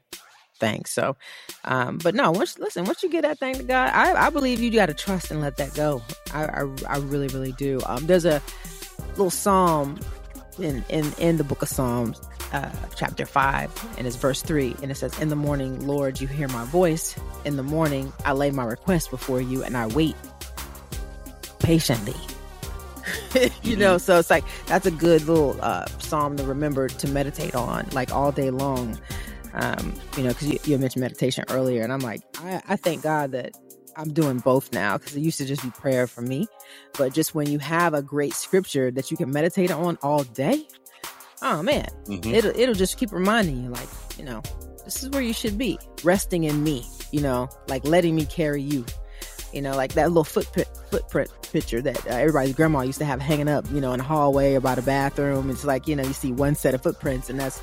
[0.60, 0.84] thing.
[0.86, 1.16] So,
[1.64, 4.60] um, but no, once listen, once you get that thing to God, I, I believe
[4.60, 6.02] you got to trust and let that go.
[6.34, 7.80] I, I, I really, really do.
[7.86, 8.42] Um, there's a
[9.12, 10.00] little psalm
[10.60, 12.20] in in in the book of Psalms,
[12.52, 16.28] uh, chapter five, and it's verse three, and it says, "In the morning, Lord, you
[16.28, 17.16] hear my voice.
[17.46, 20.16] In the morning, I lay my request before you, and I wait
[21.60, 22.16] patiently."
[23.64, 27.56] you know, so it's like that's a good little uh, psalm to remember to meditate
[27.56, 28.98] on, like all day long.
[29.54, 33.02] Um, you know, because you, you mentioned meditation earlier, and I'm like, I, I thank
[33.02, 33.54] God that
[33.96, 36.48] I'm doing both now because it used to just be prayer for me.
[36.98, 40.68] But just when you have a great scripture that you can meditate on all day,
[41.42, 42.34] oh man, mm-hmm.
[42.34, 44.42] it'll it'll just keep reminding you, like, you know,
[44.86, 48.62] this is where you should be, resting in me, you know, like letting me carry
[48.62, 48.86] you.
[49.54, 53.22] You know, like that little footprint footprint picture that uh, everybody's grandma used to have
[53.22, 55.50] hanging up, you know, in the hallway or by the bathroom.
[55.50, 57.62] It's like, you know, you see one set of footprints and that's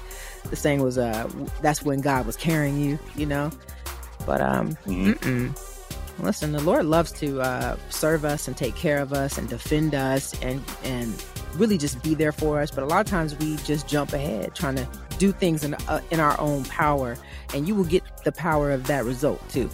[0.51, 1.29] the saying was uh
[1.63, 3.51] that's when God was carrying you, you know.
[4.27, 5.53] But um mm-hmm.
[6.21, 9.95] Listen, the Lord loves to uh, serve us and take care of us and defend
[9.95, 11.25] us and and
[11.57, 12.71] really just be there for us.
[12.71, 16.01] But a lot of times we just jump ahead trying to do things in uh,
[16.11, 17.17] in our own power,
[17.53, 19.69] and you will get the power of that result too,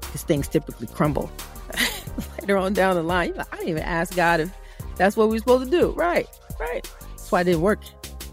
[0.00, 1.30] because things typically crumble
[2.40, 3.34] later on down the line.
[3.34, 4.50] Like, I didn't even ask God if
[4.96, 5.90] that's what we are supposed to do.
[5.90, 6.28] Right,
[6.60, 6.88] right.
[7.10, 7.80] That's why it didn't work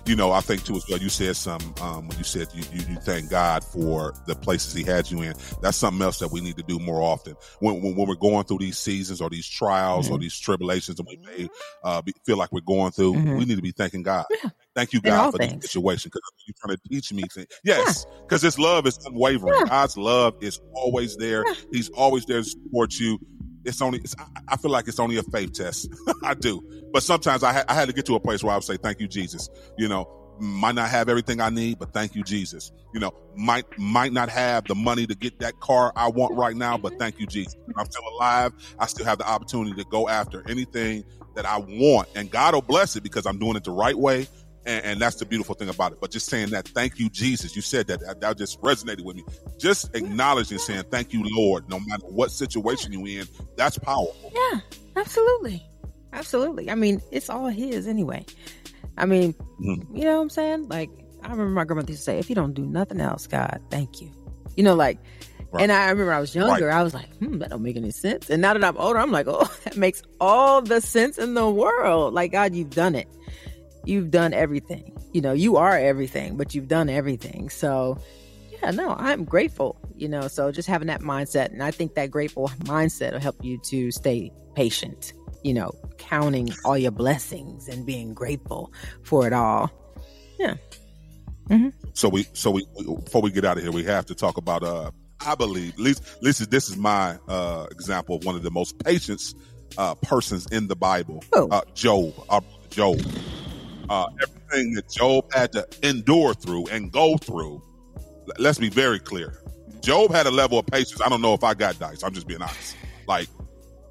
[0.06, 1.00] you know, I think too as well.
[1.00, 4.74] You said some um, when you said you, you, you thank God for the places
[4.74, 5.34] He had you in.
[5.62, 8.46] That's something else that we need to do more often when when, when we're going
[8.46, 10.16] through these seasons or these trials mm-hmm.
[10.16, 11.50] or these tribulations, and we may
[11.84, 13.14] uh, be, feel like we're going through.
[13.14, 13.38] Mm-hmm.
[13.38, 14.26] We need to be thanking God.
[14.32, 14.50] Yeah.
[14.74, 15.62] Thank you, God, for things.
[15.62, 17.24] this situation because you're trying to teach me.
[17.34, 18.48] To, yes, because yeah.
[18.48, 19.54] His love is unwavering.
[19.60, 19.66] Yeah.
[19.66, 21.44] God's love is always there.
[21.72, 23.20] He's always there to support you
[23.66, 24.16] it's only it's,
[24.48, 25.90] I feel like it's only a faith test.
[26.24, 26.62] I do,
[26.94, 28.78] but sometimes I, ha- I had to get to a place where I would say,
[28.78, 30.08] "Thank you, Jesus." You know,
[30.40, 32.72] might not have everything I need, but thank you, Jesus.
[32.94, 36.56] You know, might might not have the money to get that car I want right
[36.56, 37.56] now, but thank you, Jesus.
[37.78, 38.54] I'm still alive.
[38.80, 41.04] I still have the opportunity to go after anything
[41.36, 44.28] that I want, and God will bless it because I'm doing it the right way
[44.66, 46.00] and, and, that's the beautiful thing about it.
[46.00, 47.56] But just saying that, thank you, Jesus.
[47.56, 49.24] You said that, that, that just resonated with me.
[49.58, 54.32] Just acknowledging, saying, thank you, Lord, no matter what situation you're in, that's powerful.
[54.34, 54.60] Yeah,
[54.96, 55.66] absolutely.
[56.14, 56.70] Absolutely.
[56.70, 58.26] I mean, it's all His anyway.
[58.98, 59.96] I mean, mm-hmm.
[59.96, 60.68] you know what I'm saying?
[60.68, 60.90] Like,
[61.24, 64.02] I remember my grandmother used to say, if you don't do nothing else, God, thank
[64.02, 64.12] you.
[64.56, 65.00] You know, like,
[65.52, 65.64] Right.
[65.64, 66.78] And I remember I was younger, right.
[66.78, 68.30] I was like, hmm, that don't make any sense.
[68.30, 71.50] And now that I'm older, I'm like, oh, that makes all the sense in the
[71.50, 72.14] world.
[72.14, 73.10] Like, God, you've done it
[73.86, 74.98] you've done everything.
[75.12, 77.50] You know, you are everything, but you've done everything.
[77.50, 77.98] So,
[78.52, 80.28] yeah, no, I'm grateful, you know.
[80.28, 81.52] So, just having that mindset.
[81.52, 85.14] And I think that grateful mindset will help you to stay patient,
[85.44, 88.72] you know, counting all your blessings and being grateful
[89.04, 89.72] for it all.
[90.40, 90.56] Yeah.
[91.50, 91.70] Mm-hmm.
[91.94, 92.66] So we, so we,
[93.04, 95.80] before we get out of here, we have to talk about, uh, I believe, at
[95.80, 99.36] least, at least this is my, uh, example of one of the most patience,
[99.78, 101.50] uh, persons in the Bible, oh.
[101.50, 103.00] uh, Job, uh, Job
[103.92, 107.62] uh, everything that Job had to endure through and go through.
[108.40, 109.44] Let's be very clear.
[109.82, 111.02] Job had a level of patience.
[111.02, 112.02] I don't know if I got dice.
[112.02, 112.78] I'm just being honest.
[113.06, 113.28] Like,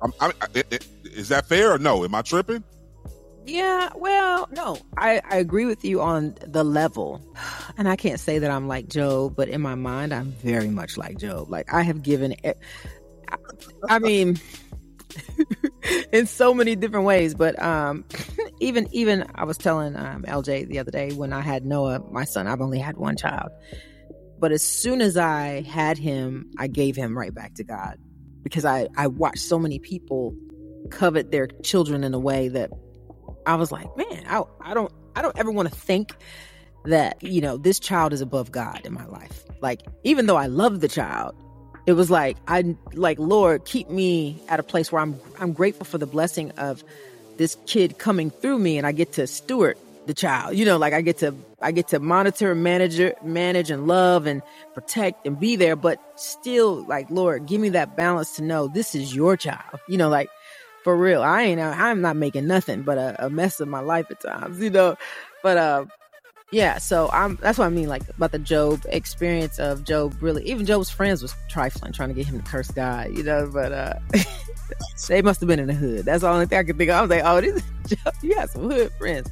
[0.00, 2.02] I'm, I'm, it, it, is that fair or no?
[2.02, 2.64] Am I tripping?
[3.44, 7.20] Yeah, well, no, I, I agree with you on the level.
[7.76, 10.96] And I can't say that I'm like Job, but in my mind, I'm very much
[10.96, 11.50] like Job.
[11.50, 12.54] Like, I have given, I,
[13.88, 14.38] I mean,
[16.12, 17.34] in so many different ways.
[17.34, 18.04] But um,
[18.60, 22.24] even even I was telling um, LJ the other day when I had Noah, my
[22.24, 22.46] son.
[22.46, 23.50] I've only had one child,
[24.38, 27.98] but as soon as I had him, I gave him right back to God
[28.42, 30.34] because I I watched so many people
[30.90, 32.70] covet their children in a way that
[33.46, 36.14] I was like, man, I I don't I don't ever want to think
[36.84, 39.44] that you know this child is above God in my life.
[39.60, 41.34] Like even though I love the child,
[41.86, 45.84] it was like I like Lord, keep me at a place where I'm I'm grateful
[45.84, 46.84] for the blessing of
[47.36, 50.56] this kid coming through me and I get to steward the child.
[50.56, 54.42] You know, like I get to I get to monitor, manage, manage and love and
[54.74, 58.94] protect and be there, but still like Lord, give me that balance to know this
[58.94, 59.80] is your child.
[59.88, 60.28] You know, like
[60.84, 61.22] for real.
[61.22, 61.60] I ain't.
[61.60, 64.96] I'm not making nothing but a, a mess of my life at times, you know.
[65.42, 65.84] But uh,
[66.52, 66.78] yeah.
[66.78, 67.36] So I'm.
[67.40, 70.14] That's what I mean, like about the Job experience of Job.
[70.20, 73.50] Really, even Job's friends was trifling, trying to get him to curse God, you know.
[73.52, 73.94] But uh,
[75.08, 76.04] they must have been in the hood.
[76.04, 76.96] That's the only thing I could think of.
[76.96, 79.30] I was like, oh, this Job, you got some hood friends.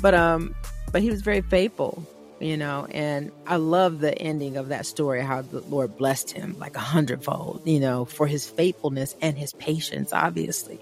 [0.00, 0.54] But um,
[0.92, 2.06] but he was very faithful
[2.40, 6.56] you know and i love the ending of that story how the lord blessed him
[6.58, 10.78] like a hundredfold you know for his faithfulness and his patience obviously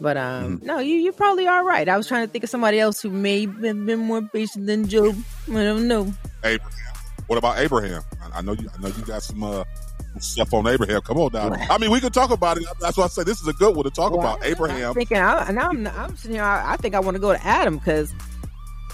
[0.00, 0.66] but um mm-hmm.
[0.66, 3.10] no you you probably are right i was trying to think of somebody else who
[3.10, 5.14] may have been more patient than job
[5.50, 6.94] i don't know abraham
[7.26, 9.64] what about abraham i, I know you i know you got some uh
[10.20, 11.00] stuff on Abraham.
[11.00, 11.52] Come on now.
[11.70, 12.64] I mean, we could talk about it.
[12.80, 14.44] That's why I say this is a good one to talk well, about.
[14.44, 14.90] Abraham.
[14.90, 16.44] I'm thinking, I, now I'm, I'm sitting here.
[16.44, 18.14] I, I think I want to go to Adam because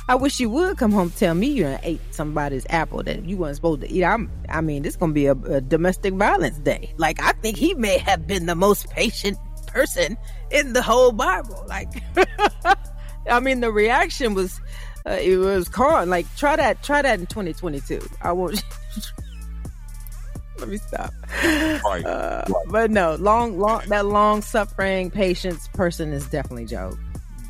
[0.08, 3.56] I wish you would come home tell me you ate somebody's apple that you weren't
[3.56, 4.02] supposed to eat.
[4.02, 6.92] I'm, I mean, this gonna be a, a domestic violence day.
[6.96, 10.16] Like, I think he may have been the most patient person
[10.50, 11.64] in the whole Bible.
[11.68, 11.88] Like,
[13.30, 14.60] I mean, the reaction was,
[15.06, 16.08] uh, it was calm.
[16.08, 18.00] Like, try that, try that in 2022.
[18.22, 18.62] I won't.
[20.58, 21.14] Let me stop.
[21.42, 22.04] Right.
[22.04, 22.66] Uh, right.
[22.68, 26.98] But no, long, long, that long suffering patience person is definitely Job.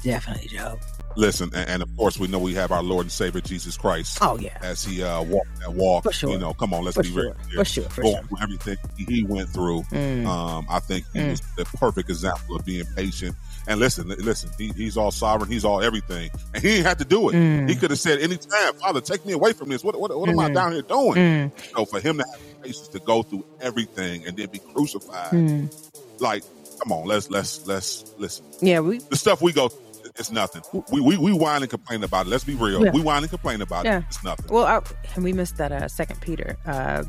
[0.05, 0.79] Definitely Job.
[1.17, 4.19] Listen, and, and, of course, we know we have our Lord and Savior Jesus Christ.
[4.21, 6.13] Oh yeah, as he uh, walked that walk.
[6.13, 6.31] Sure.
[6.31, 7.23] You know, come on, let's for be sure.
[7.23, 7.57] very clear.
[7.57, 8.25] For sure, for Going sure.
[8.25, 9.83] through everything he went through.
[9.91, 10.27] Mm.
[10.27, 11.31] Um, I think he mm.
[11.31, 13.35] was the perfect example of being patient.
[13.67, 17.05] And listen, listen, he, he's all sovereign, he's all everything, and he didn't have to
[17.05, 17.35] do it.
[17.35, 17.69] Mm.
[17.69, 19.83] He could have said anytime, Father, take me away from this.
[19.83, 20.55] What what, what am I mm.
[20.55, 21.15] down here doing?
[21.15, 21.53] Mm.
[21.75, 26.21] So for him to have patience to go through everything and then be crucified, mm.
[26.21, 26.45] like,
[26.81, 28.45] come on, let's let's let's listen.
[28.61, 30.63] Yeah, we the stuff we go through it's nothing.
[30.91, 32.31] We we, we whine and complain about it.
[32.31, 32.85] Let's be real.
[32.85, 32.93] Yeah.
[32.93, 33.99] We whine and complain about yeah.
[33.99, 34.05] it.
[34.09, 34.47] It's nothing.
[34.49, 34.81] Well, I,
[35.15, 37.05] and we missed that uh, Second Peter, uh,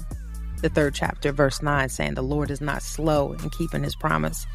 [0.62, 4.46] the third chapter, verse nine, saying the Lord is not slow in keeping His promise,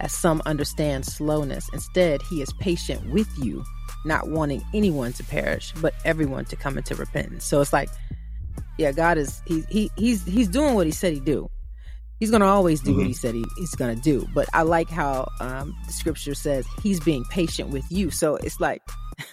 [0.00, 1.68] as some understand slowness.
[1.72, 3.64] Instead, He is patient with you,
[4.04, 7.44] not wanting anyone to perish, but everyone to come into repentance.
[7.44, 7.88] So it's like,
[8.76, 11.50] yeah, God is he he he's he's doing what He said He do
[12.20, 13.00] he's going to always do mm-hmm.
[13.00, 14.26] what he said he, he's going to do.
[14.34, 18.10] But I like how um, the scripture says he's being patient with you.
[18.10, 18.82] So it's like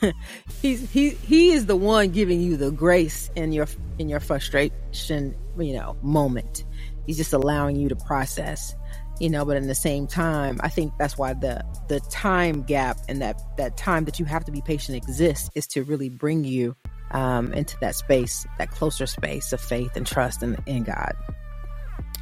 [0.62, 3.68] he's he he is the one giving you the grace in your
[4.00, 6.66] in your frustration, you know, moment.
[7.06, 8.76] He's just allowing you to process,
[9.20, 9.46] you know.
[9.46, 13.40] But in the same time, I think that's why the the time gap and that
[13.58, 16.76] that time that you have to be patient exists is to really bring you
[17.12, 21.14] um, into that space, that closer space of faith and trust in, in God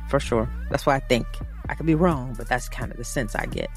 [0.09, 0.49] for sure.
[0.69, 1.25] That's what I think.
[1.69, 3.69] I could be wrong, but that's kind of the sense I get.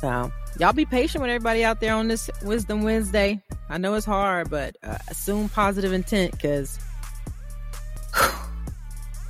[0.00, 3.42] So, y'all be patient with everybody out there on this Wisdom Wednesday.
[3.68, 6.78] I know it's hard, but uh, assume positive intent because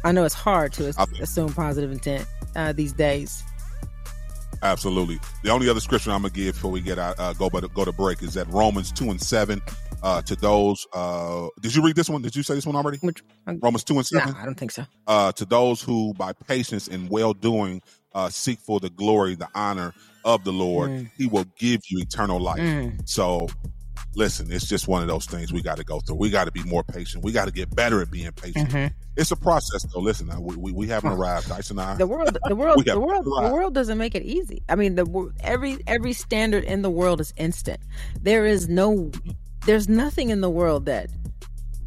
[0.05, 0.89] I know it's hard to
[1.21, 2.27] assume positive intent
[2.57, 3.43] uh, these days.
[4.63, 5.21] Absolutely.
[5.43, 7.85] The only other scripture I'm gonna give before we get out, uh, go but go
[7.85, 9.61] to break is that Romans two and seven.
[10.05, 12.21] Uh, to those, uh, did you read this one?
[12.21, 12.99] Did you say this one already?
[12.99, 14.35] Which, Romans two and seven.
[14.35, 14.85] No, I don't think so.
[15.07, 17.81] Uh, to those who, by patience and well doing,
[18.15, 19.95] uh, seek for the glory, the honor
[20.25, 21.11] of the Lord, mm.
[21.17, 22.61] He will give you eternal life.
[22.61, 23.09] Mm.
[23.09, 23.49] So
[24.17, 26.17] listen, it's just one of those things we got to go through.
[26.17, 27.25] We got to be more patient.
[27.25, 28.71] We got to get better at being patient.
[28.71, 28.95] Mm-hmm.
[29.17, 30.01] It's a process, though.
[30.01, 31.49] Listen, we, we, we haven't arrived.
[31.49, 31.95] Dyson and I.
[31.97, 34.63] The world, the world, the world, the world doesn't make it easy.
[34.69, 37.81] I mean, the every every standard in the world is instant.
[38.21, 39.13] There is no,
[39.67, 41.09] there's nothing in the world that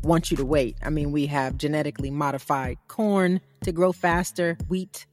[0.03, 0.78] wants you to wait.
[0.84, 5.05] I mean, we have genetically modified corn to grow faster, wheat.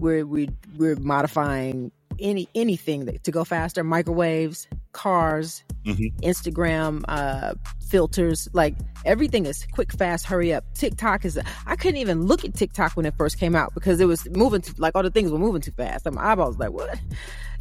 [0.00, 6.18] We're we, we're modifying any anything that, to go faster, microwaves, cars, mm-hmm.
[6.26, 7.54] Instagram uh,
[7.88, 8.74] filters, like
[9.04, 10.64] everything is quick, fast, hurry up.
[10.74, 11.38] TikTok is.
[11.66, 14.62] I couldn't even look at TikTok when it first came out because it was moving
[14.62, 16.06] too, like all the things were moving too fast.
[16.06, 16.98] And my eyeballs like what,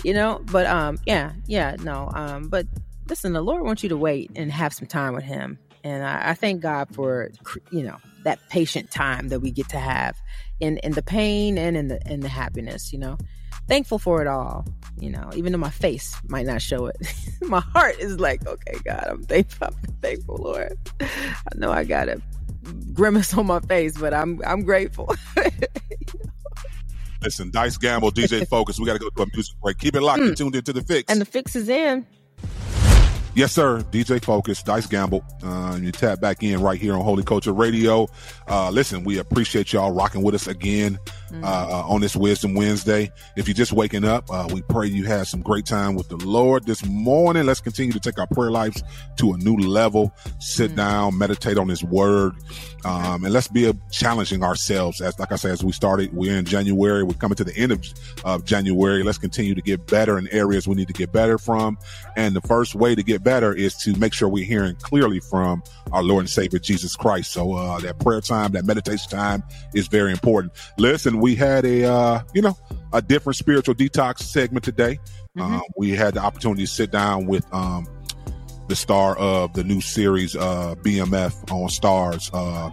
[0.04, 0.42] you know.
[0.52, 2.10] But um, yeah, yeah, no.
[2.16, 2.66] Um, but
[3.12, 6.30] listen, the Lord wants you to wait and have some time with Him, and I,
[6.30, 7.30] I thank God for
[7.72, 10.16] you know that patient time that we get to have
[10.60, 12.92] in in the pain and in the in the happiness.
[12.92, 13.18] You know
[13.68, 14.66] thankful for it all.
[15.00, 16.98] You know, even though my face might not show it,
[17.42, 20.78] my heart is like, okay, God, I'm thankful, I'm thankful, Lord.
[21.00, 22.22] I know I got a
[22.94, 25.16] grimace on my face, but I'm I'm grateful.
[27.22, 28.80] Listen, Dice Gamble, DJ Focus.
[28.80, 29.78] We got to go to a music break.
[29.78, 30.30] Keep it locked mm.
[30.30, 31.12] and tuned into the fix.
[31.12, 32.08] And the fix is in.
[33.34, 33.80] Yes, sir.
[33.92, 35.24] DJ Focus, Dice Gamble.
[35.42, 38.10] Uh, you tap back in right here on Holy Culture Radio.
[38.48, 41.00] Uh, listen, we appreciate y'all rocking with us again.
[41.44, 43.12] Uh, uh, on this Wisdom Wednesday.
[43.36, 46.18] If you're just waking up, uh, we pray you had some great time with the
[46.18, 47.46] Lord this morning.
[47.46, 48.84] Let's continue to take our prayer lives
[49.18, 50.14] to a new level.
[50.40, 52.34] Sit down, meditate on His Word,
[52.86, 55.02] um, and let's be challenging ourselves.
[55.02, 57.04] As like I said, as we started, we're in January.
[57.04, 57.86] We're coming to the end of,
[58.26, 59.04] of January.
[59.04, 61.78] Let's continue to get better in areas we need to get better from.
[62.16, 65.64] And the first way to get better is to make sure we're hearing clearly from
[65.92, 67.32] our Lord and Savior Jesus Christ.
[67.32, 70.54] So uh, that prayer time, that meditation time is very important.
[70.78, 72.58] Listen, we had a uh, you know
[72.94, 75.00] a different spiritual detox segment today.
[75.38, 75.56] Mm-hmm.
[75.56, 77.88] Um, we had the opportunity to sit down with um,
[78.68, 82.72] the star of the new series uh, BMF on Starz, uh,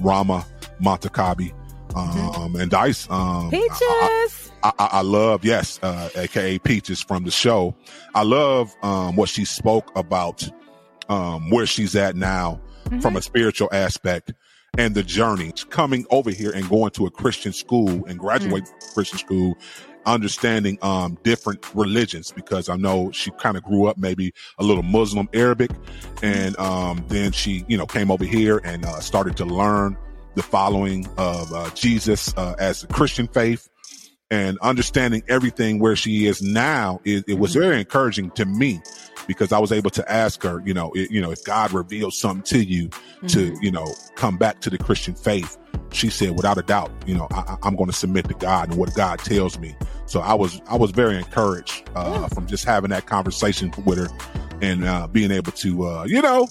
[0.00, 0.44] Rama
[0.82, 1.52] Montakhabi.
[1.94, 4.52] Um, and Dice, um, Peaches.
[4.62, 7.74] I, I, I love, yes, uh, aka Peaches from the show.
[8.14, 10.48] I love, um, what she spoke about,
[11.08, 12.60] um, where she's at now
[13.00, 14.32] from a spiritual aspect
[14.80, 15.52] and the journey.
[15.68, 19.58] Coming over here and going to a Christian school and graduating from Christian school,
[20.06, 24.82] understanding, um, different religions because I know she kind of grew up maybe a little
[24.82, 25.70] Muslim Arabic
[26.22, 29.98] and, um, then she, you know, came over here and, uh, started to learn
[30.34, 33.68] the following of, uh, Jesus, uh, as a Christian faith
[34.30, 38.80] and understanding everything where she is now it, it was very encouraging to me
[39.26, 42.18] because I was able to ask her, you know, it, you know, if God reveals
[42.18, 42.90] something to you
[43.28, 45.56] to, you know, come back to the Christian faith,
[45.92, 48.78] she said, without a doubt, you know, I, I'm going to submit to God and
[48.78, 49.76] what God tells me.
[50.06, 54.08] So I was, I was very encouraged, uh, from just having that conversation with her
[54.60, 56.48] and, uh, being able to, uh, you know,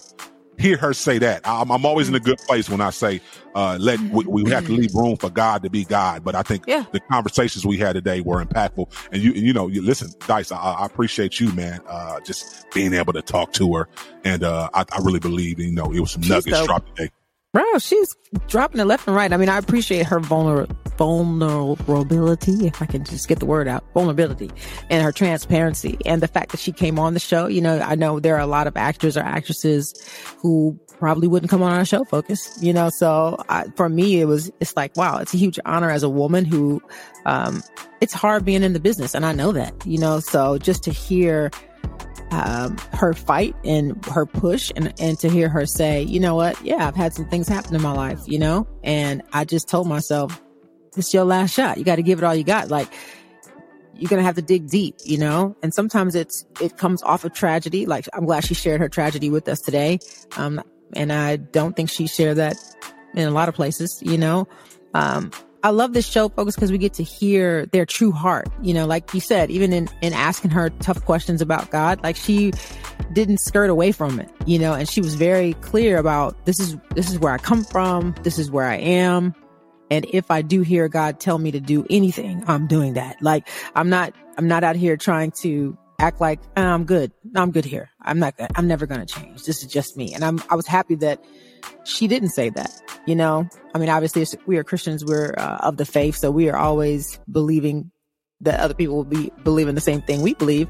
[0.60, 1.42] hear her say that.
[1.46, 3.22] I'm, I'm always in a good place when I say,
[3.56, 6.24] uh, let, we, we have to leave room for God to be God.
[6.24, 6.86] But I think Yeah.
[6.92, 8.92] the conversations we had today were impactful.
[9.12, 11.82] And you, you know, you listen, Dice, I, I appreciate you, man.
[11.88, 13.88] Uh, just being able to talk to her.
[14.24, 16.68] And, uh, I, I really believe, you know, it was some She's nuggets dope.
[16.68, 17.10] dropped today.
[17.52, 18.16] Bro, she's
[18.48, 19.34] dropping it left and right.
[19.34, 23.84] I mean, I appreciate her vulner- vulnerability, if I can just get the word out,
[23.96, 24.52] vulnerability
[24.92, 27.48] and her transparency and the fact that she came on the show.
[27.48, 29.96] You know, I know there are a lot of actors or actresses
[30.38, 34.26] who probably wouldn't come on our show focus, you know, so I, for me, it
[34.26, 36.84] was, it's like, wow, it's a huge honor as a woman who,
[37.26, 37.64] um,
[38.00, 39.16] it's hard being in the business.
[39.16, 41.50] And I know that, you know, so just to hear
[42.32, 46.62] um, her fight and her push and, and to hear her say, you know what?
[46.64, 48.68] Yeah, I've had some things happen in my life, you know?
[48.84, 50.42] And I just told myself,
[50.96, 51.78] it's your last shot.
[51.78, 52.70] You got to give it all you got.
[52.70, 52.92] Like,
[53.96, 55.56] you're going to have to dig deep, you know?
[55.62, 57.86] And sometimes it's, it comes off of tragedy.
[57.86, 60.00] Like, I'm glad she shared her tragedy with us today.
[60.38, 60.62] Um,
[60.94, 62.58] and I don't think she shared that
[63.14, 64.48] in a lot of places, you know?
[64.94, 65.32] Um,
[65.62, 68.48] I love this show, folks, because we get to hear their true heart.
[68.62, 72.16] You know, like you said, even in, in asking her tough questions about God, like
[72.16, 72.54] she
[73.12, 76.78] didn't skirt away from it, you know, and she was very clear about this is,
[76.96, 78.16] this is where I come from.
[78.24, 79.36] This is where I am.
[79.92, 83.22] And if I do hear God tell me to do anything, I'm doing that.
[83.22, 87.12] Like I'm not, I'm not out here trying to act like "Ah, I'm good.
[87.36, 87.90] I'm good here.
[88.02, 89.44] I'm not, I'm never going to change.
[89.44, 90.14] This is just me.
[90.14, 91.22] And I'm, I was happy that
[91.84, 92.72] she didn't say that.
[93.06, 95.04] You know, I mean, obviously we are Christians.
[95.04, 96.16] We're uh, of the faith.
[96.16, 97.92] So we are always believing
[98.42, 100.68] that other people will be believing the same thing we believe.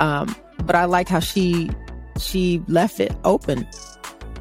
[0.00, 1.70] Um, but I like how she,
[2.18, 3.66] she left it open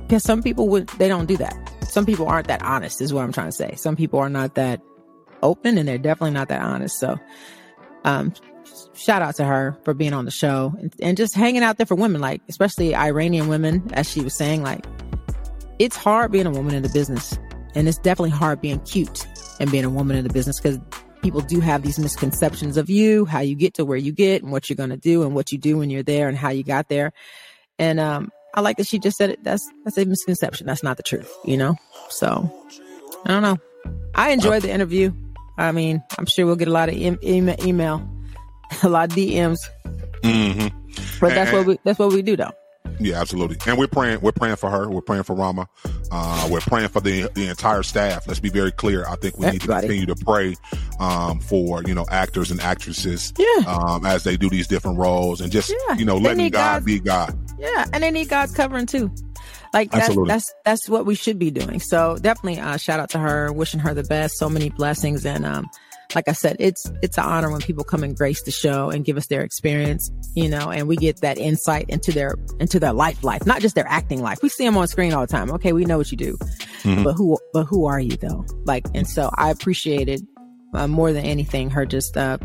[0.04, 1.56] because some people would, they don't do that.
[1.84, 3.76] Some people aren't that honest is what I'm trying to say.
[3.76, 4.82] Some people are not that
[5.42, 7.00] open and they're definitely not that honest.
[7.00, 7.18] So,
[8.04, 8.34] um,
[8.94, 11.86] shout out to her for being on the show and, and just hanging out there
[11.86, 14.86] for women, like especially Iranian women, as she was saying, like
[15.80, 17.38] it's hard being a woman in the business.
[17.74, 19.26] And it's definitely hard being cute
[19.60, 20.80] and being a woman in the business because
[21.22, 24.52] people do have these misconceptions of you, how you get to where you get and
[24.52, 26.64] what you're going to do and what you do when you're there and how you
[26.64, 27.14] got there.
[27.80, 29.42] And, um, I like that she just said it.
[29.44, 30.68] That's, that's a misconception.
[30.68, 31.78] That's not the truth, you know?
[32.10, 32.52] So
[33.26, 33.58] I don't know.
[34.14, 35.14] I enjoyed the interview.
[35.58, 38.06] I mean, I'm sure we'll get a lot of em- em- email,
[38.84, 39.60] a lot of DMs,
[40.24, 40.68] hmm
[41.20, 42.52] but that's what we, that's what we do though.
[43.00, 43.58] Yeah, absolutely.
[43.66, 44.90] And we're praying, we're praying for her.
[44.90, 45.68] We're praying for Rama.
[46.12, 48.28] Uh, we're praying for the, the entire staff.
[48.28, 49.06] Let's be very clear.
[49.08, 50.56] I think we need to continue to pray,
[51.00, 53.66] um, for, you know, actors and actresses, Yeah.
[53.68, 55.96] um, as they do these different roles and just, Yeah.
[55.96, 56.86] you know, letting God God.
[56.86, 57.38] be God.
[57.60, 59.12] Yeah, and they need God's covering too.
[59.74, 60.28] Like that's Absolutely.
[60.34, 61.80] that's that's what we should be doing.
[61.80, 64.38] So definitely uh, shout out to her, wishing her the best.
[64.38, 65.70] So many blessings, and um,
[66.16, 69.04] like I said, it's it's an honor when people come and grace the show and
[69.06, 72.94] give us their experience, you know, and we get that insight into their into their
[72.94, 74.40] life life, not just their acting life.
[74.42, 75.52] We see them on screen all the time.
[75.52, 76.38] Okay, we know what you do,
[76.84, 77.04] Mhm.
[77.04, 78.46] but who but who are you though?
[78.66, 80.26] Like, and so I appreciated
[80.74, 82.38] uh, more than anything her just uh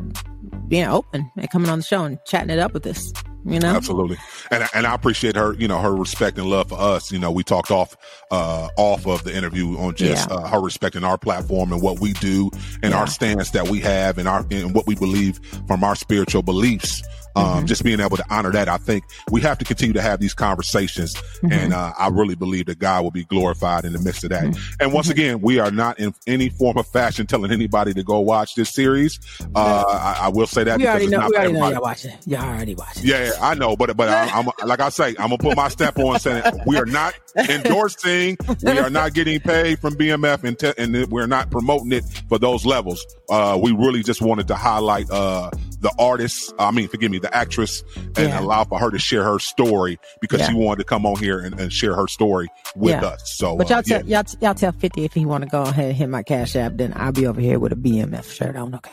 [0.68, 3.12] being open and coming on the show and chatting it up with us.
[3.48, 4.16] You know, Absolutely,
[4.50, 7.12] and and I appreciate her, you know, her respect and love for us.
[7.12, 7.96] You know, we talked off
[8.32, 10.34] uh off of the interview on just Yeah.
[10.36, 12.50] uh, her respecting our platform and what we do
[12.82, 12.98] and Yeah.
[12.98, 15.38] our stance that we have and our and what we believe
[15.68, 17.02] from our spiritual beliefs.
[17.36, 17.66] Um, Mm-hmm.
[17.66, 20.34] just being able to honor that, I think we have to continue to have these
[20.34, 21.52] conversations, Mm-hmm.
[21.52, 24.44] and uh, I really believe that God will be glorified in the midst of that.
[24.44, 24.74] Mm-hmm.
[24.80, 28.20] And once again, we are not in any form of fashion telling anybody to go
[28.20, 29.18] watch this series.
[29.54, 31.18] Uh, I, I will say that we because already it's know.
[31.18, 31.74] not We already know everybody.
[31.74, 32.12] y'all watching.
[32.26, 33.06] Y'all already watching.
[33.06, 35.68] Yeah, yeah, I know, but but I'm, I'm like I say, I'm gonna put my
[35.68, 37.14] step on saying we are not
[37.60, 42.04] endorsing, we are not getting paid from BMF, and te- and we're not promoting it
[42.28, 43.04] for those levels.
[43.28, 46.52] Uh, we really just wanted to highlight uh the artists.
[46.58, 48.40] I mean, forgive me, the actress, and Yeah.
[48.40, 50.48] allow for her to share her story because Yeah.
[50.50, 53.08] she wanted to come on here and, and share her story with Yeah.
[53.08, 53.34] us.
[53.36, 54.22] So, But uh, y'all tell yeah.
[54.22, 56.72] y'all, y'all tell Fifty if he want to go ahead and hit my cash app,
[56.76, 58.74] then I'll be over here with a BMF shirt on.
[58.74, 58.90] Okay,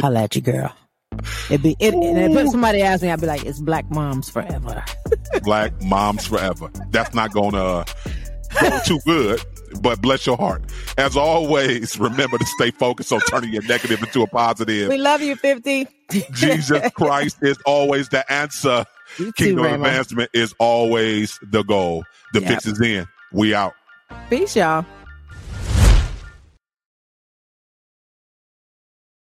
[0.00, 0.72] holla at you, girl.
[1.50, 4.84] It be it, and if somebody asks me, I'll be like, "It's Black Moms Forever."
[5.42, 6.70] Black Moms Forever.
[6.90, 7.84] That's not gonna
[8.84, 9.40] too good,
[9.80, 10.62] but bless your heart.
[10.96, 14.88] As always, remember to stay focused on turning your negative into a positive.
[14.88, 15.86] we love you, Fifty.
[16.32, 18.84] Jesus Christ is always the answer.
[19.18, 19.84] You Kingdom Raymond.
[19.86, 22.04] advancement is always the goal.
[22.32, 22.48] The Yep.
[22.48, 23.06] fix is in.
[23.32, 23.74] We out.
[24.30, 24.84] Peace, y'all.